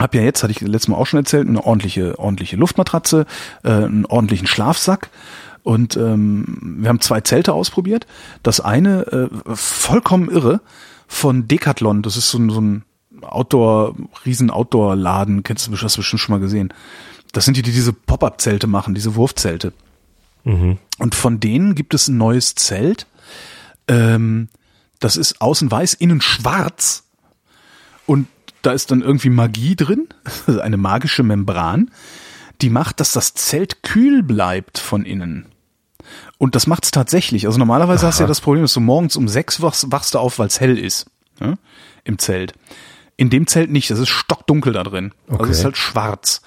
[0.00, 3.24] hab ja jetzt, hatte ich letztes Mal auch schon erzählt, eine ordentliche, ordentliche Luftmatratze,
[3.62, 5.10] äh, einen ordentlichen Schlafsack.
[5.62, 8.06] Und ähm, wir haben zwei Zelte ausprobiert.
[8.42, 10.60] Das eine, äh, vollkommen irre,
[11.08, 12.02] von Decathlon.
[12.02, 12.84] Das ist so ein, so ein
[13.22, 13.94] Outdoor,
[14.24, 15.42] riesen Outdoor-Laden.
[15.42, 16.72] Kennst du, hast du bestimmt schon mal gesehen.
[17.32, 19.72] Das sind die, die diese Pop-Up-Zelte machen, diese Wurfzelte.
[20.44, 20.78] Mhm.
[20.98, 23.06] Und von denen gibt es ein neues Zelt.
[23.88, 24.48] Ähm,
[25.00, 27.04] das ist außen weiß, innen schwarz.
[28.06, 28.28] Und
[28.62, 30.08] da ist dann irgendwie Magie drin,
[30.46, 31.90] also eine magische Membran,
[32.62, 35.46] die macht, dass das Zelt kühl bleibt von innen.
[36.38, 37.46] Und das macht's tatsächlich.
[37.46, 38.08] Also normalerweise Aha.
[38.08, 40.46] hast du ja das Problem, dass du morgens um sechs wachst, wachst du auf, weil
[40.46, 41.06] es hell ist
[41.40, 41.54] ja,
[42.04, 42.54] im Zelt.
[43.16, 45.12] In dem Zelt nicht, das ist stockdunkel da drin.
[45.26, 45.40] Okay.
[45.40, 46.42] Also es ist halt schwarz.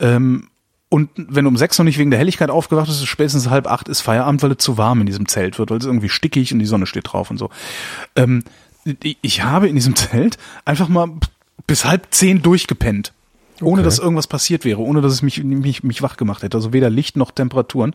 [0.00, 0.48] Ähm,
[0.90, 3.88] und wenn du um sechs noch nicht wegen der Helligkeit aufgewacht bist, spätestens halb acht
[3.88, 6.60] ist Feierabend, weil es zu warm in diesem Zelt wird, weil es irgendwie stickig und
[6.60, 7.50] die Sonne steht drauf und so.
[8.16, 8.42] Ähm,
[9.02, 11.10] ich habe in diesem Zelt einfach mal
[11.66, 13.12] bis halb zehn durchgepennt.
[13.60, 13.82] Ohne okay.
[13.82, 16.56] dass irgendwas passiert wäre, ohne dass es mich, mich, mich wach gemacht hätte.
[16.56, 17.94] Also weder Licht noch Temperaturen.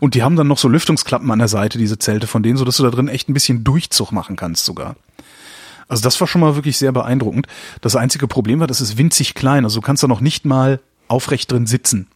[0.00, 2.64] Und die haben dann noch so Lüftungsklappen an der Seite, diese Zelte von denen, so
[2.66, 4.96] dass du da drin echt ein bisschen Durchzug machen kannst sogar.
[5.88, 7.46] Also das war schon mal wirklich sehr beeindruckend.
[7.80, 9.64] Das einzige Problem war, das ist winzig klein.
[9.64, 12.08] Also du kannst da noch nicht mal aufrecht drin sitzen.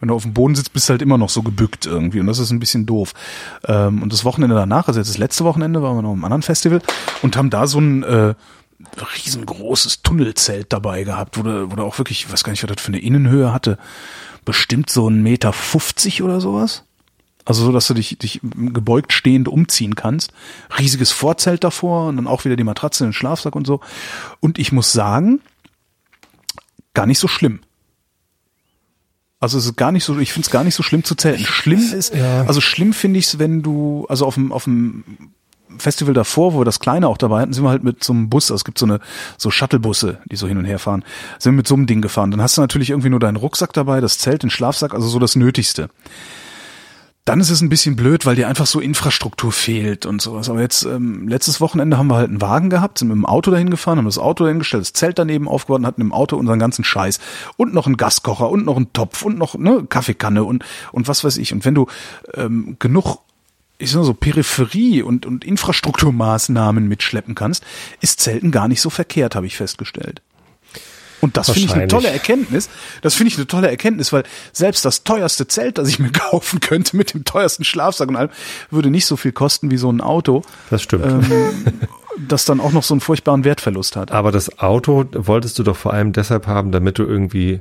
[0.00, 2.26] Wenn du auf dem Boden sitzt, bist du halt immer noch so gebückt irgendwie und
[2.26, 3.14] das ist ein bisschen doof.
[3.66, 6.42] Ähm, und das Wochenende danach, also jetzt das letzte Wochenende, waren wir noch im anderen
[6.42, 6.82] Festival
[7.22, 8.34] und haben da so ein äh,
[9.16, 12.70] riesengroßes Tunnelzelt dabei gehabt, wo du, wo du auch wirklich, ich weiß gar nicht, was
[12.70, 13.78] das für eine Innenhöhe hatte,
[14.44, 16.84] bestimmt so ein Meter 50 oder sowas.
[17.48, 20.34] Also so, dass du dich, dich gebeugt stehend umziehen kannst.
[20.78, 23.80] Riesiges Vorzelt davor und dann auch wieder die Matratze, den Schlafsack und so.
[24.40, 25.40] Und ich muss sagen,
[26.92, 27.60] gar nicht so schlimm.
[29.40, 31.42] Also es ist gar nicht so, ich finde es gar nicht so schlimm zu zelten.
[31.42, 32.42] Schlimm ist, ja.
[32.42, 35.04] also schlimm finde ich es, wenn du, also auf dem, auf dem
[35.78, 38.28] Festival davor, wo wir das Kleine auch dabei hatten, sind wir halt mit so einem
[38.28, 39.00] Bus, also es gibt so eine
[39.38, 41.02] so Shuttlebusse, die so hin und her fahren,
[41.38, 42.30] sind wir mit so einem Ding gefahren.
[42.30, 45.18] Dann hast du natürlich irgendwie nur deinen Rucksack dabei, das Zelt, den Schlafsack, also so
[45.18, 45.88] das Nötigste.
[47.28, 50.48] Dann ist es ein bisschen blöd, weil dir einfach so Infrastruktur fehlt und sowas.
[50.48, 53.50] Aber jetzt, ähm, letztes Wochenende haben wir halt einen Wagen gehabt, sind mit dem Auto
[53.50, 56.58] dahin gefahren, haben das Auto dahingestellt, das Zelt daneben aufgebaut und hatten im Auto unseren
[56.58, 57.20] ganzen Scheiß.
[57.58, 61.22] Und noch einen Gaskocher und noch einen Topf und noch eine Kaffeekanne und, und was
[61.22, 61.52] weiß ich.
[61.52, 61.86] Und wenn du
[62.32, 63.18] ähm, genug
[63.76, 67.62] ich sag mal so Peripherie und, und Infrastrukturmaßnahmen mitschleppen kannst,
[68.00, 70.22] ist Zelten gar nicht so verkehrt, habe ich festgestellt.
[71.20, 72.68] Und das finde ich eine tolle Erkenntnis.
[73.02, 76.60] Das finde ich eine tolle Erkenntnis, weil selbst das teuerste Zelt, das ich mir kaufen
[76.60, 78.30] könnte mit dem teuersten Schlafsack und allem,
[78.70, 80.42] würde nicht so viel kosten wie so ein Auto.
[80.70, 81.04] Das stimmt.
[81.06, 81.54] Ähm,
[82.26, 84.12] das dann auch noch so einen furchtbaren Wertverlust hat.
[84.12, 87.60] Aber das Auto wolltest du doch vor allem deshalb haben, damit du irgendwie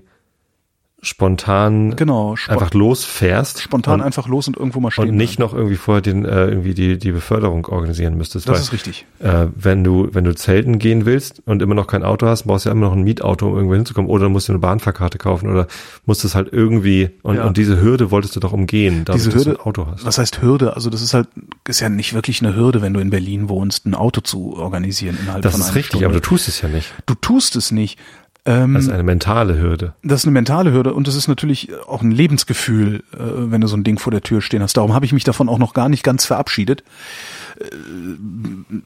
[1.02, 3.62] spontan genau, spo einfach losfährst.
[3.62, 5.10] Spontan einfach los und irgendwo mal stehen.
[5.10, 8.48] Und nicht noch irgendwie vorher den, äh, irgendwie die, die Beförderung organisieren müsstest.
[8.48, 9.06] Das weil, ist richtig.
[9.20, 12.66] Äh, wenn du, wenn du zelten gehen willst und immer noch kein Auto hast, brauchst
[12.66, 14.10] du ja immer noch ein Mietauto, um irgendwo hinzukommen.
[14.10, 15.68] Oder musst du eine Bahnfahrkarte kaufen oder
[16.06, 17.46] musst es halt irgendwie, und, ja.
[17.46, 20.04] und diese Hürde wolltest du doch umgehen, damit diese Hürde, du ein Auto hast.
[20.04, 20.76] Was heißt Hürde?
[20.76, 21.28] Also das ist halt,
[21.68, 25.18] ist ja nicht wirklich eine Hürde, wenn du in Berlin wohnst, ein Auto zu organisieren
[25.22, 26.06] innerhalb das von Das ist richtig, Stunde.
[26.08, 26.92] aber du tust es ja nicht.
[27.06, 28.00] Du tust es nicht.
[28.48, 29.94] Ähm, das ist eine mentale Hürde.
[30.04, 33.68] Das ist eine mentale Hürde und das ist natürlich auch ein Lebensgefühl, äh, wenn du
[33.68, 34.78] so ein Ding vor der Tür stehen hast.
[34.78, 36.84] Darum habe ich mich davon auch noch gar nicht ganz verabschiedet.
[37.60, 37.66] Äh,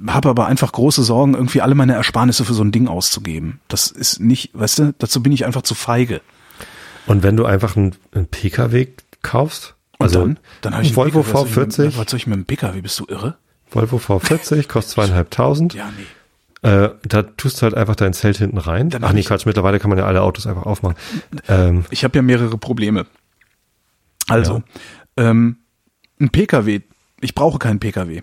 [0.07, 3.59] habe aber einfach große Sorgen, irgendwie alle meine Ersparnisse für so ein Ding auszugeben.
[3.67, 6.21] Das ist nicht, weißt du, dazu bin ich einfach zu feige.
[7.05, 8.87] Und wenn du einfach einen, einen PKW
[9.21, 11.97] kaufst, also dann, dann habe ich Volvo V40.
[11.97, 12.81] Was soll ich mit einem PKW?
[12.81, 13.37] Bist du irre?
[13.69, 15.75] Volvo V40 kostet zweieinhalbtausend.
[15.75, 16.05] Ja, nee.
[16.63, 18.89] Äh, da tust du halt einfach dein Zelt hinten rein.
[18.89, 20.95] Dann Ach nee, Quatsch, mittlerweile kann man ja alle Autos einfach aufmachen.
[21.47, 23.07] Ähm, ich habe ja mehrere Probleme.
[24.27, 24.61] Also,
[25.17, 25.29] ja.
[25.29, 25.57] ähm,
[26.19, 26.81] ein PKW,
[27.19, 28.21] ich brauche keinen PKW.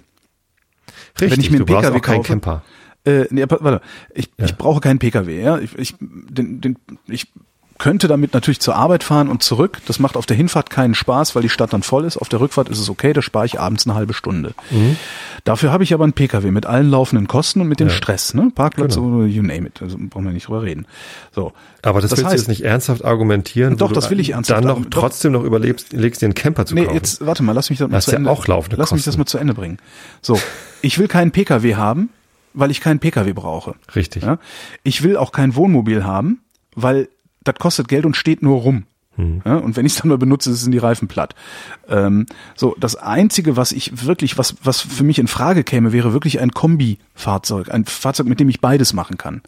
[1.21, 2.63] Richtig, Wenn ich mir einen du PKW auch kaufe, Camper.
[3.05, 3.81] Äh, nee, warte,
[4.15, 4.45] ich, ja.
[4.45, 5.59] ich brauche keinen PKW, ja.
[5.59, 6.79] Ich, ich, den, den,
[7.09, 7.33] ich
[7.79, 9.79] könnte damit natürlich zur Arbeit fahren und zurück.
[9.87, 12.17] Das macht auf der Hinfahrt keinen Spaß, weil die Stadt dann voll ist.
[12.17, 14.55] Auf der Rückfahrt ist es okay, da spare ich abends eine halbe Stunde.
[14.71, 14.97] Mhm.
[15.45, 17.95] Dafür habe ich aber einen Pkw mit allen laufenden Kosten und mit dem ja.
[17.95, 18.51] Stress, ne?
[18.55, 19.23] Parkplatz genau.
[19.23, 19.81] you name it.
[19.81, 20.87] Also brauchen wir nicht drüber reden.
[21.33, 21.53] So.
[21.83, 23.77] Aber das, das willst heißt, du jetzt nicht ernsthaft argumentieren?
[23.77, 24.65] Doch, das will ich ernsthaft.
[24.65, 26.95] Dann noch trotzdem noch überlebst, legst dir einen Camper zu nee, kaufen.
[26.95, 28.31] jetzt, warte mal, lass mich das mal das zu ja Ende.
[28.31, 28.97] auch laufende lass Kosten.
[28.97, 29.79] mich das mal zu Ende bringen.
[30.21, 30.41] So.
[30.83, 32.11] Ich will keinen Pkw haben,
[32.55, 33.75] weil ich keinen Pkw brauche.
[33.95, 34.25] Richtig.
[34.25, 34.39] Ja?
[34.83, 36.41] Ich will auch kein Wohnmobil haben,
[36.75, 37.09] weil
[37.45, 38.85] das kostet Geld und steht nur rum.
[39.17, 39.43] Hm.
[39.45, 41.35] Ja, und wenn ich es dann mal benutze, sind die Reifen platt.
[41.89, 42.27] Ähm,
[42.57, 46.41] so, das Einzige, was ich wirklich, was, was für mich in Frage käme, wäre wirklich
[46.41, 47.71] ein Kombi-Fahrzeug.
[47.71, 49.43] Ein Fahrzeug, mit dem ich beides machen kann.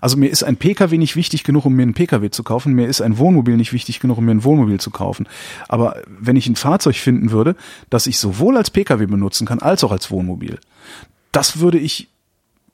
[0.00, 2.74] Also mir ist ein Pkw nicht wichtig genug, um mir einen Pkw zu kaufen.
[2.74, 5.26] Mir ist ein Wohnmobil nicht wichtig genug, um mir ein Wohnmobil zu kaufen.
[5.68, 7.56] Aber wenn ich ein Fahrzeug finden würde,
[7.90, 10.58] das ich sowohl als Pkw benutzen kann, als auch als Wohnmobil,
[11.32, 12.08] das würde ich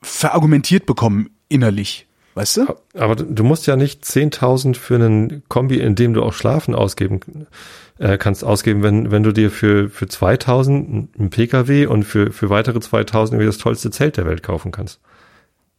[0.02, 2.06] verargumentiert bekommen innerlich.
[2.40, 2.74] Weißt du?
[2.94, 7.20] Aber du musst ja nicht 10.000 für einen Kombi, in dem du auch Schlafen ausgeben
[7.98, 10.68] äh, kannst, ausgeben, wenn, wenn du dir für, für 2.000
[11.18, 15.00] einen Pkw und für, für weitere 2.000 irgendwie das tollste Zelt der Welt kaufen kannst.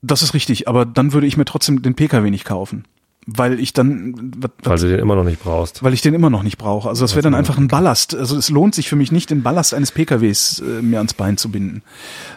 [0.04, 2.86] Das ist richtig, aber dann würde ich mir trotzdem den Pkw nicht kaufen.
[3.28, 5.84] Weil ich dann, was, Weil du den immer noch nicht brauchst.
[5.84, 6.90] weil ich den immer noch nicht brauche.
[6.90, 8.16] Also das wäre dann einfach ein Ballast.
[8.16, 11.38] Also es lohnt sich für mich nicht, den Ballast eines PKWs äh, mir ans Bein
[11.38, 11.84] zu binden.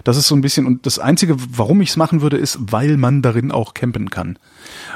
[0.05, 2.99] Das ist so ein bisschen, und das Einzige, warum ich es machen würde, ist, weil
[2.99, 4.39] man darin auch campen kann.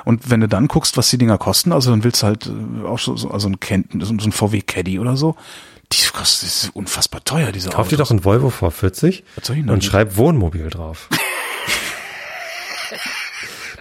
[0.04, 2.86] Und wenn du dann guckst, was die Dinger kosten, also dann willst du halt äh,
[2.86, 5.36] auch so, so also ein, Ken, so ein VW Caddy oder so,
[5.92, 9.56] die kostet das ist unfassbar teuer, diese Kauf dir doch einen Volvo V40 Was soll
[9.56, 11.08] ich denn und schreib Wohnmobil drauf.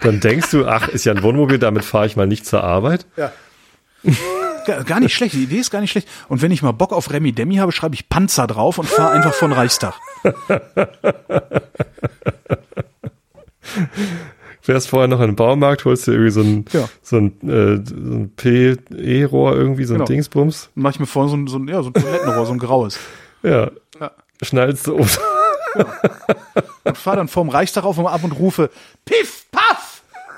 [0.02, 3.06] Dann denkst du, ach, ist ja ein Wohnmobil, damit fahre ich mal nicht zur Arbeit.
[3.16, 3.32] Ja.
[4.84, 6.08] Gar nicht schlecht, die Idee ist gar nicht schlecht.
[6.28, 9.12] Und wenn ich mal Bock auf Remi Demi habe, schreibe ich Panzer drauf und fahre
[9.12, 9.94] einfach von Reichstag.
[14.60, 16.88] Fährst vorher noch in den Baumarkt, holst dir irgendwie so ein, Ja.
[17.02, 20.06] so ein, äh, so ein PE-Rohr irgendwie, so ein Genau.
[20.06, 20.70] Dingsbums.
[20.74, 22.98] Mache ich mir vorne so ein, so ein, ja, so ein Toilettenrohr, so ein graues.
[23.42, 23.70] Ja.
[23.98, 24.10] Ja.
[24.42, 25.06] Schnallst du um.
[26.84, 28.70] Und fahre dann vorm Reichstag auf und ab und rufe
[29.04, 29.87] Piff, Paff,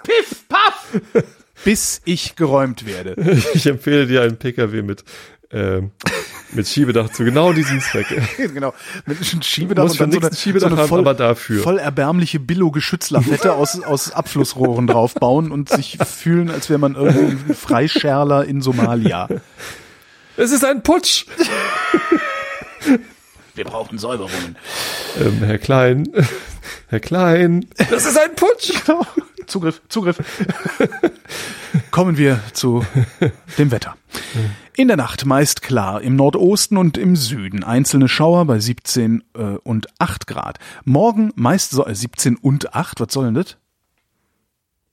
[0.03, 1.01] Piff, Paff,
[1.65, 3.17] bis ich geräumt werde.
[3.55, 5.05] Ich empfehle dir einen PKW mit,
[5.51, 5.91] ähm,
[6.53, 8.07] mit Schiebedach zu genau diesem Zweck.
[8.37, 8.73] genau.
[9.07, 11.63] Mit einem Schiebedach und dann so eine, Schiebedach so eine haben, voll, aber dafür.
[11.63, 17.55] voll erbärmliche Billo-Geschützlafette aus, aus Abflussrohren draufbauen und sich fühlen, als wäre man irgendwie ein
[17.55, 19.29] Freischärler in Somalia.
[20.37, 21.27] Es ist ein Putsch!
[23.55, 24.57] Wir brauchen Säuberungen.
[25.21, 26.09] Ähm, Herr Klein,
[26.89, 28.73] Herr Klein, das ist ein Putsch!
[28.87, 29.07] Genau.
[29.51, 30.19] Zugriff, Zugriff.
[31.91, 32.85] Kommen wir zu
[33.59, 33.97] dem Wetter.
[34.75, 39.43] In der Nacht meist klar, im Nordosten und im Süden einzelne Schauer bei 17 äh,
[39.43, 40.59] und 8 Grad.
[40.85, 43.57] Morgen meist so, äh, 17 und 8, was soll denn das?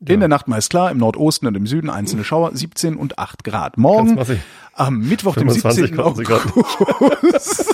[0.06, 3.44] In der Nacht meist klar, im Nordosten und im Süden einzelne Schauer, 17 und 8
[3.44, 3.78] Grad.
[3.78, 4.20] Morgen
[4.74, 5.98] am Mittwoch, dem 25 17.
[5.98, 7.74] konnten sie gerade August.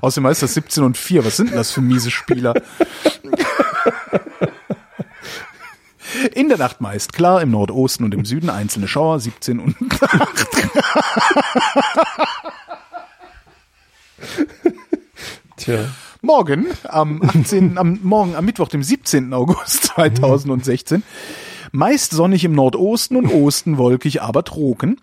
[0.00, 1.24] Außerdem heißt das 17 und 4.
[1.24, 2.54] Was sind denn das für miese Spieler?
[6.34, 10.46] In der Nacht meist klar, im Nordosten und im Süden einzelne Schauer, 17 und 8
[15.56, 15.84] Tja.
[16.22, 19.32] Morgen, am 18., am Morgen, am Mittwoch, dem 17.
[19.32, 21.02] August 2016.
[21.72, 25.00] Meist sonnig im Nordosten und Osten, wolkig, aber trocken.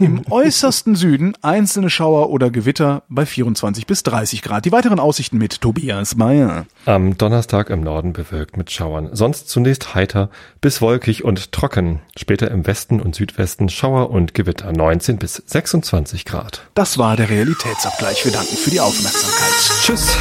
[0.00, 4.64] Im äußersten Süden einzelne Schauer oder Gewitter bei 24 bis 30 Grad.
[4.64, 6.66] Die weiteren Aussichten mit Tobias Meyer.
[6.86, 9.10] Am Donnerstag im Norden bewölkt mit Schauern.
[9.12, 12.00] Sonst zunächst heiter bis wolkig und trocken.
[12.16, 16.62] Später im Westen und Südwesten Schauer und Gewitter 19 bis 26 Grad.
[16.74, 18.24] Das war der Realitätsabgleich.
[18.24, 19.54] Wir danken für die Aufmerksamkeit.
[19.82, 20.16] Tschüss.